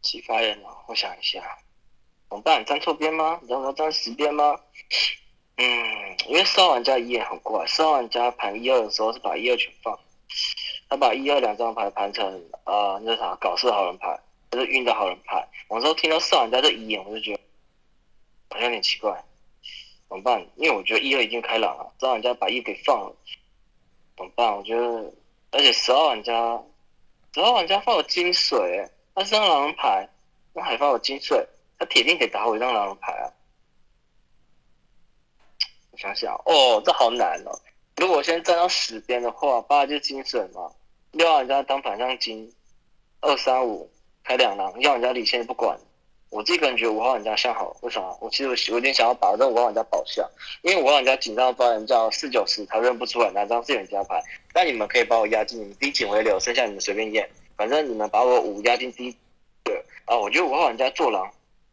[0.00, 1.58] 七发言了，我想一下，
[2.28, 2.64] 怎么办？
[2.64, 3.38] 站错边吗？
[3.42, 4.58] 你要不要站十边吗？
[5.56, 9.98] 嗯，因为四号玩家一也很怪，四号玩家盘一二的时候是把一二全放，
[10.88, 12.26] 他把一二两张牌盘成
[12.64, 14.18] 啊那啥搞事好人牌，
[14.50, 15.46] 就是晕的好人牌。
[15.68, 17.40] 我时候听到四号玩家这一眼，我就觉得
[18.50, 19.22] 好像有点奇怪，
[20.08, 20.44] 怎么办？
[20.56, 23.14] 因为我觉得一二已经开朗了，四号玩家把一给放了，
[24.16, 24.56] 怎么办？
[24.56, 25.12] 我觉得，
[25.52, 26.60] 而且十二玩家，
[27.34, 30.08] 十号玩家放了金水，他是张狼人牌，
[30.52, 31.44] 那还放了金水，
[31.76, 33.26] 他铁定得打我一张狼人牌啊！
[35.90, 37.50] 我想想，哦，这好难哦。
[37.96, 40.70] 如果我先站到十边的话，八就金水嘛，
[41.10, 42.54] 六玩家当反向金，
[43.20, 43.90] 二三五
[44.22, 45.76] 开两狼，要玩家离线不管。
[46.30, 48.16] 我自己个人觉得五号玩家像好，为什么？
[48.20, 50.24] 我其实我有点想要把这五号玩家保下，
[50.62, 54.22] 因为五号玩家紧张的发言叫四九十，他认不出来哪张是人家牌。
[54.54, 59.16] 那你们可以把我压进你们低警为流，剩下你们随便验，反正你们把我五压进低。
[59.64, 61.28] 对啊，我觉得五号玩家做狼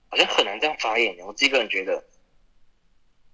[0.10, 2.04] 好像很难这样发言，我自己个人觉得。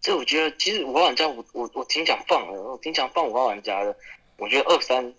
[0.01, 3.95] 这我觉得其实五号玩家我我我挺想放的，我挺想放五号玩家的。
[4.37, 5.13] 我觉得二三，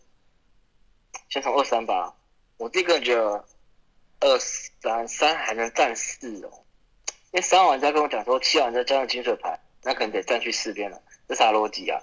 [1.31, 2.15] 先从二三吧。
[2.59, 3.45] 我自己个人觉得
[4.21, 6.51] 二三三还能占四哦，
[7.33, 11.99] 因为三号玩家跟我讲说七号玩家加上金水牌，那可能得占去四边了，这啥逻辑啊？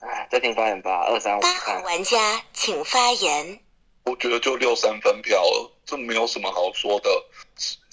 [0.00, 1.40] 哎，再听发言吧，二三五。
[1.40, 3.60] 八号玩家请发言。
[4.04, 7.10] 我觉得就六三分票了，这没有什么好说的。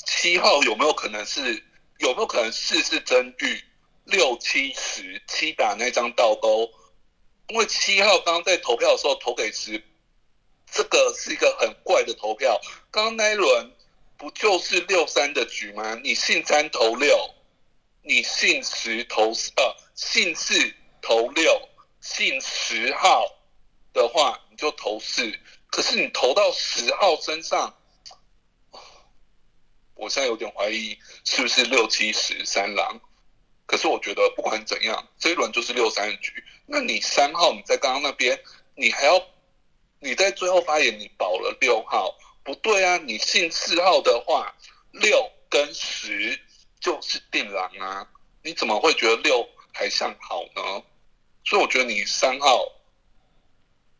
[0.05, 1.41] 七号有没有可能是
[1.97, 3.63] 有没有可能四是真玉，
[4.03, 6.69] 六七十七打那张倒钩？
[7.47, 9.83] 因为七号刚刚在投票的时候投给十，
[10.71, 12.59] 这个是一个很怪的投票。
[12.91, 13.71] 刚刚那一轮
[14.15, 15.99] 不就是六三的局吗？
[16.03, 17.33] 你信三投六，
[18.03, 20.53] 你姓十投呃信四
[21.01, 21.69] 投六，
[22.05, 23.25] 信十号
[23.91, 25.39] 的话你就投四。
[25.71, 27.75] 可是你投到十号身上。
[29.95, 32.99] 我现在有点怀疑是不是六七十三狼，
[33.65, 36.43] 可是我觉得不管怎样，这一轮就是六三局。
[36.65, 38.39] 那你三号你在刚刚那边，
[38.75, 39.25] 你还要
[39.99, 42.97] 你在最后发言，你保了六号，不对啊！
[42.97, 44.53] 你信四号的话，
[44.91, 46.39] 六跟十
[46.79, 48.07] 就是定狼啊，
[48.43, 50.83] 你怎么会觉得六还像好呢？
[51.45, 52.71] 所以我觉得你三号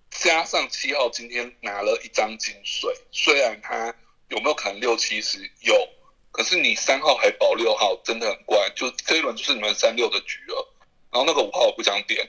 [0.10, 3.96] 加上七号今天拿了一张金水，虽然他。
[4.30, 5.88] 有没有可能六七十有？
[6.32, 8.72] 可是你三号还保六号，真的很怪。
[8.76, 10.74] 就这一轮就是你们三六的局了。
[11.12, 12.28] 然后那个五号我不想点，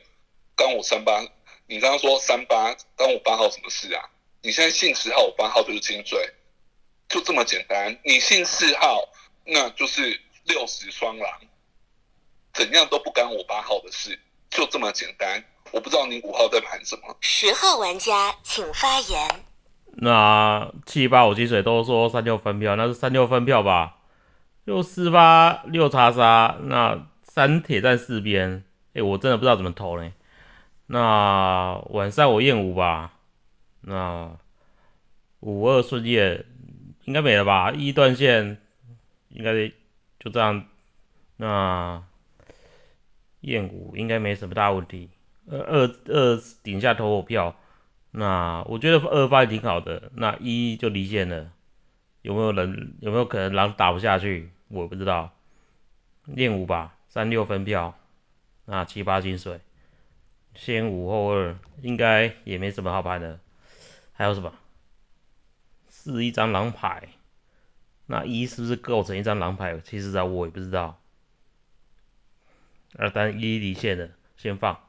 [0.55, 1.27] 刚我三八，
[1.67, 4.11] 你刚刚说三八，刚我八号什么事啊？
[4.43, 6.35] 你现在姓十号，我八号就是金水，
[7.09, 7.99] 就这么简单。
[8.05, 9.09] 你姓四号，
[9.47, 11.41] 那就是六十双狼，
[12.53, 15.45] 怎样都不干我八号的事，就这么简单。
[15.73, 17.17] 我不知道你五号在盘什么。
[17.21, 19.29] 十号玩家请发言。
[19.99, 23.97] 那七八五七水都说三六分票，那是三六分票吧？
[24.65, 30.13] 六四八六叉杀，那三铁站四边，哎，我真的不知道怎么投嘞。
[30.87, 33.15] 那晚上我验五吧，
[33.81, 34.37] 那
[35.41, 36.45] 五二顺验
[37.05, 37.73] 应该没了吧？
[37.73, 38.61] 一断线
[39.29, 39.69] 应该
[40.21, 40.67] 就这样，
[41.37, 42.03] 那
[43.47, 45.11] 验五应该没什么大问题。
[45.51, 47.57] 二二二顶下投我票。
[48.13, 51.53] 那我觉得二发也挺好的，那一就离线了，
[52.23, 54.49] 有没有人有没有可能狼打不下去？
[54.69, 55.35] 我不知道，
[56.25, 57.95] 练五吧，三六分票，
[58.65, 59.61] 那七八金水，
[60.55, 63.39] 先五后二，应该也没什么好牌的，
[64.13, 64.55] 还有什么？
[65.91, 67.09] 是一张狼牌，
[68.07, 69.79] 那一是不是构成一张狼牌？
[69.81, 70.99] 其实啊，我也不知道。
[72.99, 74.89] 二单一离线的，先放，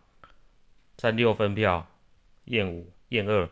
[0.97, 1.87] 三六分票，
[2.45, 2.91] 验五。
[3.09, 3.47] 验二，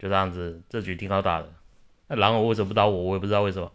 [0.00, 1.54] 就这样子，这局挺好打的。
[2.08, 3.02] 那狼我为什么不打我？
[3.04, 3.72] 我也不知道为什么。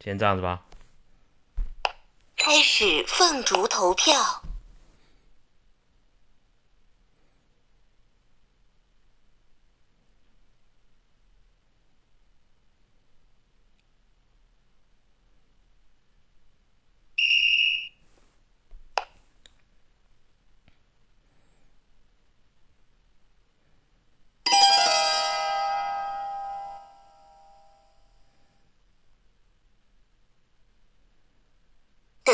[0.00, 0.66] 先这样子吧。
[2.36, 4.41] 开始凤竹投票。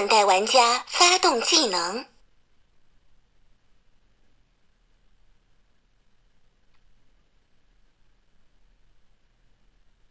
[0.08, 2.06] 待玩家发动技能，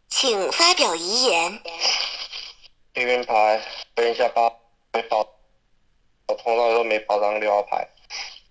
[0.07, 1.59] 请发表遗言。
[2.93, 3.61] 一边牌，
[3.95, 4.53] 等一下发
[4.93, 5.27] 没保，
[6.27, 7.87] 我从来都没保张六号牌。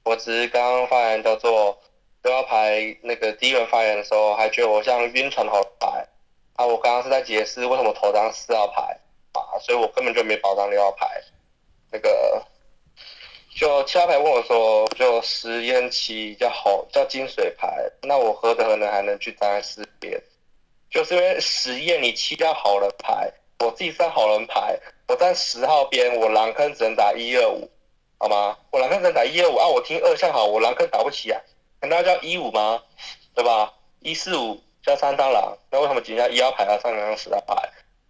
[0.02, 1.80] 我只是刚刚发言叫做
[2.22, 6.08] 六号牌，那个第一轮发言的时候还觉得我像晕船好牌
[6.54, 6.66] 啊！
[6.66, 8.98] 我刚刚是在解释为什么投张四号牌。
[9.36, 11.15] 啊，所以我根本就没保张六号牌。
[11.96, 12.44] 那个，
[13.58, 20.22] 就七号牌问我说，就实验期叫好叫金水牌，那我何德何能还能去站在四边？
[20.90, 24.78] 就是因为实验你七号好人牌，我自己三好人牌，
[25.08, 27.70] 我在十号边，我狼坑只能打一二五，
[28.18, 28.58] 好吗？
[28.70, 31.40] 我狼坑只能打一二五啊，我听二项好，我狼坑打不起啊，
[31.80, 32.82] 难道叫一五吗？
[33.34, 33.72] 对吧？
[34.00, 37.54] 一四五加三张狼，那为什么今天一号牌要上两张十号牌，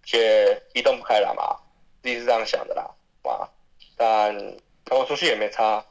[0.04, 1.56] 且移动不开了嘛？
[2.02, 2.90] 自己是这样想的啦，
[3.22, 3.48] 哇！
[3.96, 5.84] 但投出去也没差。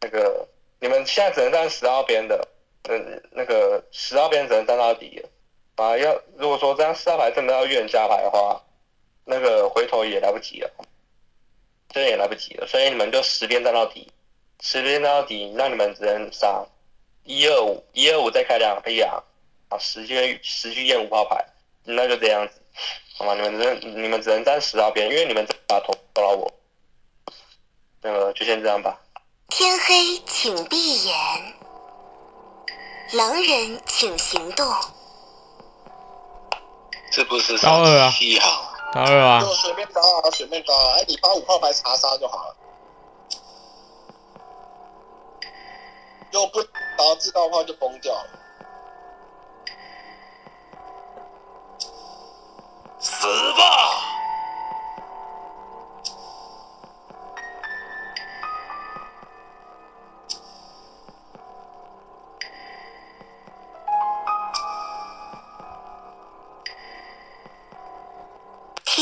[0.00, 0.48] 那个
[0.80, 2.48] 你们现在只能站十号边的，
[2.88, 5.28] 嗯，那个十号边只能站到底了。
[5.76, 8.62] 啊，要如果说这样四号牌真的要预言加牌的话，
[9.24, 10.70] 那个回头也来不及了，
[11.88, 12.66] 真的也来不及了。
[12.66, 14.12] 所以你们就十边站到底，
[14.60, 16.64] 十边站到底，那你们只能杀
[17.24, 19.24] 一二五，一二五再开两个黑羊，
[19.68, 21.44] 啊，十去十去验五号牌，
[21.82, 22.60] 那就这样子，
[23.16, 23.34] 好吗？
[23.34, 26.53] 你们只能你们只能站十号边，因为你们把头投到我，
[28.06, 29.00] 那个就先这样吧。
[29.48, 31.16] 天黑请闭眼，
[33.12, 34.66] 狼人请行动。
[37.10, 38.74] 是不是高二啊七号？
[38.92, 42.56] 高二啊就，随便高啊，随便高啊，哎，你发五号牌查杀就好了。
[46.32, 48.28] 又不打知道的话，就崩掉了。
[53.00, 54.23] 死吧！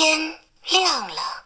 [0.03, 0.37] 天
[0.69, 1.45] 亮了，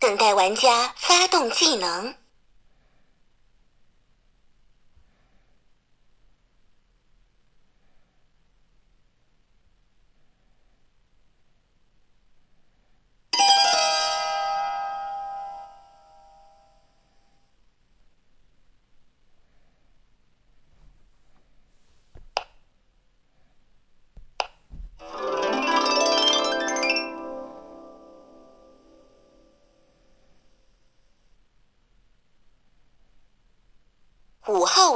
[0.00, 2.16] 等待玩家发动技能。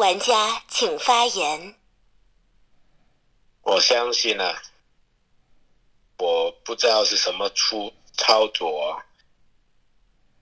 [0.01, 1.75] 玩家请发言。
[3.61, 4.63] 我相信啊，
[6.17, 9.05] 我不知道是什么出操作啊，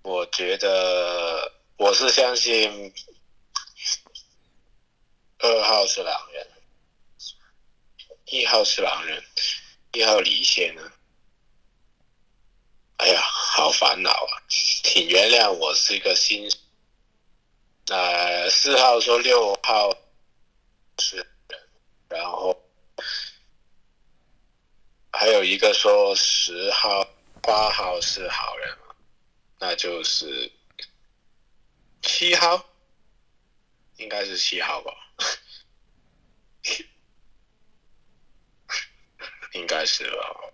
[0.03, 2.95] 我觉得我是相信
[5.39, 6.49] 二号是狼人，
[8.27, 9.25] 一号是狼人，
[9.91, 10.93] 一号离线了。
[12.99, 14.33] 哎呀，好烦恼啊！
[14.49, 16.57] 请原谅我是一个新手。
[17.91, 19.91] 呃，四号说六号
[20.99, 21.27] 是，
[22.11, 22.55] 然后
[25.11, 27.09] 还有一个说十号、
[27.41, 28.77] 八号是好人，
[29.59, 30.53] 那就是
[32.03, 32.63] 七号，
[33.97, 34.93] 应该是七号吧？
[39.53, 40.53] 应该是吧？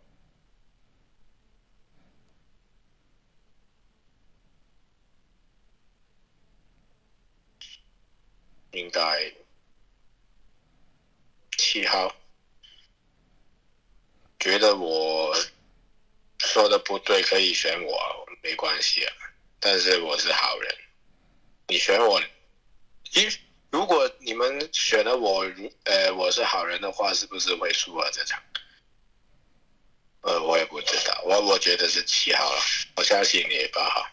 [8.85, 9.32] 应该
[11.57, 12.14] 七号。
[14.39, 15.35] 觉得我
[16.39, 17.99] 说的不对，可以选我，
[18.43, 19.12] 没关系啊。
[19.59, 20.76] 但是我是好人，
[21.66, 22.20] 你选我，
[23.14, 23.26] 一
[23.70, 25.47] 如果你们选了我，
[25.85, 28.39] 呃，我是好人的话，是不是会输啊这场？
[30.20, 32.61] 呃，我也不知道，我我觉得是七号了，
[32.97, 34.07] 我相信你八号。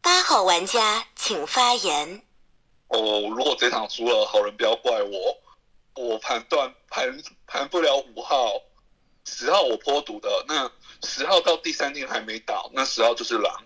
[0.00, 2.22] 八号玩家请发言。
[2.88, 5.38] 哦，如果这场输了，好人不要怪我，
[5.94, 8.62] 我判断盘盘不了五号，
[9.24, 10.70] 十号我颇赌的，那
[11.06, 13.64] 十号到第三天还没倒，那十号就是狼。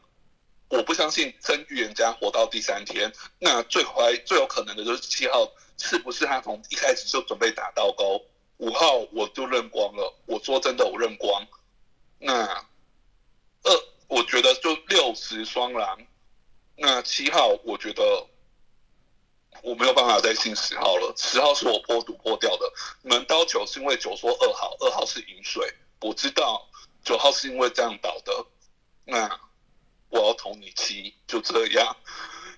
[0.68, 5.46] 我不相信真预言家活到第三天，那最怀最有可能的就是七号，
[5.76, 8.24] 是不是他从一开始就准备打倒钩？
[8.56, 11.46] 五号我就认光了，我说真的我认光。
[12.18, 12.46] 那
[13.64, 15.98] 二我觉得就六十双狼，
[16.76, 18.26] 那七号我觉得
[19.62, 22.72] 我没有办法再信十号了，十号是我破赌破掉的。
[23.00, 26.68] 你们刀九是因为九说二号，二号是饮水，我知道
[27.04, 28.44] 九号是因为这样倒的。
[29.04, 29.40] 那
[30.08, 31.96] 我要投你七，就这样。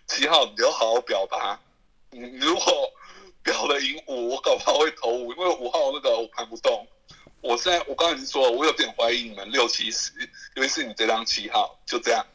[0.06, 1.60] 七号你要好好表达，
[2.10, 2.92] 你如果
[3.42, 6.86] 表了赢五，我搞不好会投五，因为五号那个我盘不动。
[7.42, 10.12] 我现在我刚才已经说了，我有点怀疑你们六七十，
[10.54, 12.26] 尤其是你这张七号，就这样。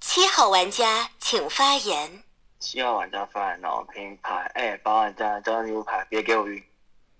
[0.00, 2.22] 七号玩家请发言。
[2.60, 6.62] 七号玩家发言，然后拼牌，哎，八号玩家叫牛牌，别给我晕。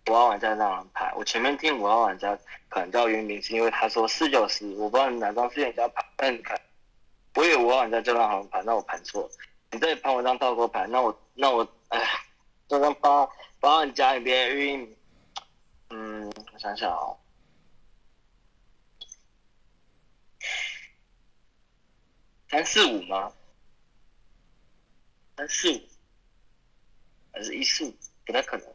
[0.07, 2.39] 五号玩家让人牌，我前面听五号玩家
[2.69, 6.61] 可能叫晕名，是因为他说四九十，我不知道哪张是人家牌，但你看
[7.35, 9.29] 我以为我玩家这张好盘，那我盘错。
[9.71, 12.01] 你再盘我张倒钩牌，那我那我哎，
[12.69, 13.27] 这张八
[13.61, 14.97] 八万加里边晕，
[15.91, 17.17] 嗯，我想想哦，
[22.51, 23.33] 三四五吗？
[25.41, 25.81] 三四五
[27.33, 27.95] 还是一四五？
[28.27, 28.67] 不太可能。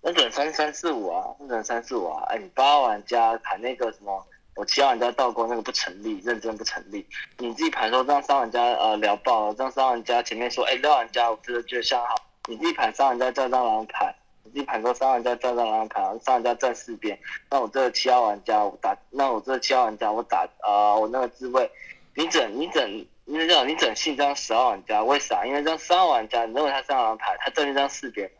[0.00, 2.22] 那等三三四五啊，那等三四五啊！
[2.28, 4.24] 哎，你八玩家盘那个什么，
[4.54, 7.04] 我七号玩家倒钩那个不成立，认真不成立。
[7.38, 12.14] 你自己盘说让三玩家呃聊爆了，这样三玩家前面说哎六玩家我觉得觉得相好，
[12.46, 14.14] 你自己盘三玩家叫张狼牌，
[14.44, 17.18] 你自己盘说三玩家叫张狼牌，三玩家站四边，
[17.50, 21.68] 那我这个七号玩家我打，那我这个七号玩家我打啊我那个自卫，
[22.14, 23.04] 你整你整。
[23.26, 25.46] 你这样，你整信这张十号玩家为啥？
[25.46, 28.30] 因为这张三号玩家，你认为他三张牌，他站一张四边。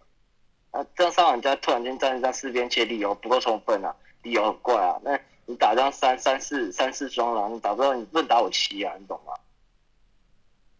[0.71, 5.01] 啊，这样三玩家突然间站一张四边，且理由不够充分啊，理由很怪啊。
[5.03, 9.33] 那你打张三三四三四双狼，你打不到，你不能打我七啊，你懂吗？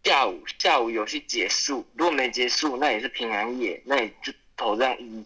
[0.03, 5.25] 下午下午游戏结束，如果没结束，那也是平安夜，那你就投这样一。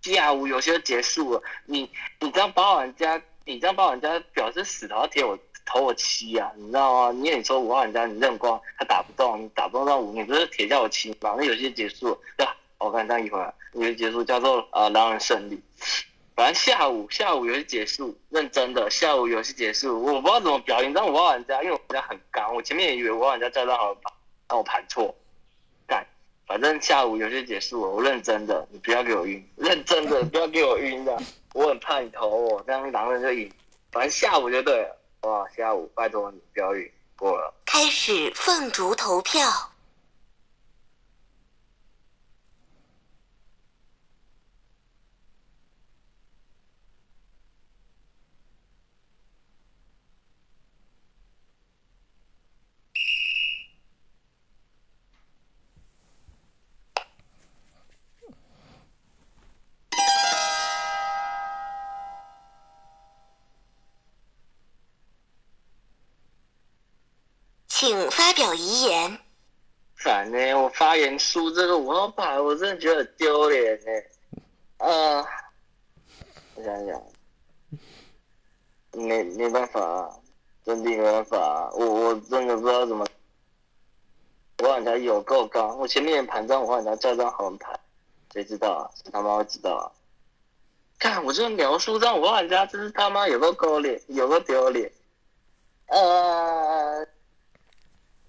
[0.00, 1.90] 下午游戏就结束了，你
[2.20, 5.36] 你这样八玩家，你这样八玩家表示死投贴我
[5.68, 7.12] 投我七啊，你知道吗？
[7.12, 11.34] 你你说五号玩家你认光，他打不动，你打不动那五，你不是铁叫我七吗？
[11.36, 12.56] 那游戏结束，对吧？
[12.78, 15.60] 我看这样一会儿，游戏结束叫做呃狼人胜利。
[16.34, 24.12] 反正下午下午游戏结束，认真的下午游戏结束，我不知道怎么表演，但我玩家因为我家很刚，我前面也以为五号玩家叫到好盘，
[24.46, 25.14] 但我盘错，
[25.86, 26.06] 干，
[26.46, 31.20] 反正下午游戏结束，我认真的，你不要给我晕，认真的不要给我晕的，
[31.54, 33.52] 我很怕你投我，这样狼人就赢。
[33.90, 34.97] 反正下午就对了，
[35.28, 37.52] 哇，下午拜托你标语，过了。
[37.66, 39.46] 开始凤竹投票。
[67.78, 69.20] 请发表遗言。
[70.02, 73.92] 惨呢，我发言输这个五号牌，我真的觉得很丢脸呢。
[74.78, 75.24] 呃，
[76.56, 77.02] 我想想，
[78.90, 80.12] 没没办法，
[80.64, 83.06] 真的没办法，我我真的不知道怎么。
[84.58, 87.78] 我玩家有够高，我前面盘张我玩家叫张好人牌，
[88.32, 88.90] 谁知道啊？
[89.12, 89.86] 他妈会知道啊？
[90.98, 94.90] 看我这个描述张我玩家真是他妈有个勾脸，有个丢脸。
[95.86, 97.06] 呃。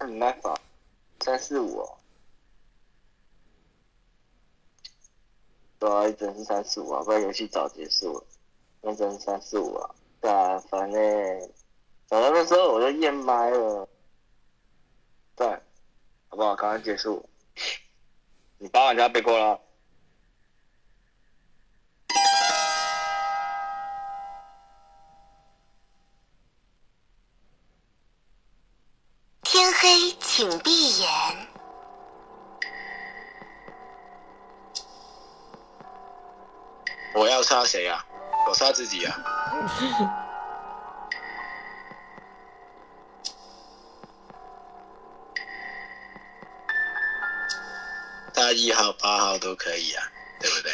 [0.08, 0.60] 没办法，
[1.20, 1.98] 三四五哦，
[5.78, 8.24] 对啊，真是三四五啊，不然游戏早结束了。
[8.82, 11.52] 那整是三四五啊，对啊，反正，
[12.08, 13.88] 反正那时候我就验麦了，
[15.36, 15.48] 对，
[16.30, 16.56] 好不好？
[16.56, 17.28] 刚刚结束，
[18.58, 19.60] 你八玩家背锅了。
[37.50, 38.06] 杀谁啊？
[38.48, 39.18] 我杀自己啊！
[48.36, 50.04] 杀一号、八号都可以啊，
[50.40, 50.74] 对不对？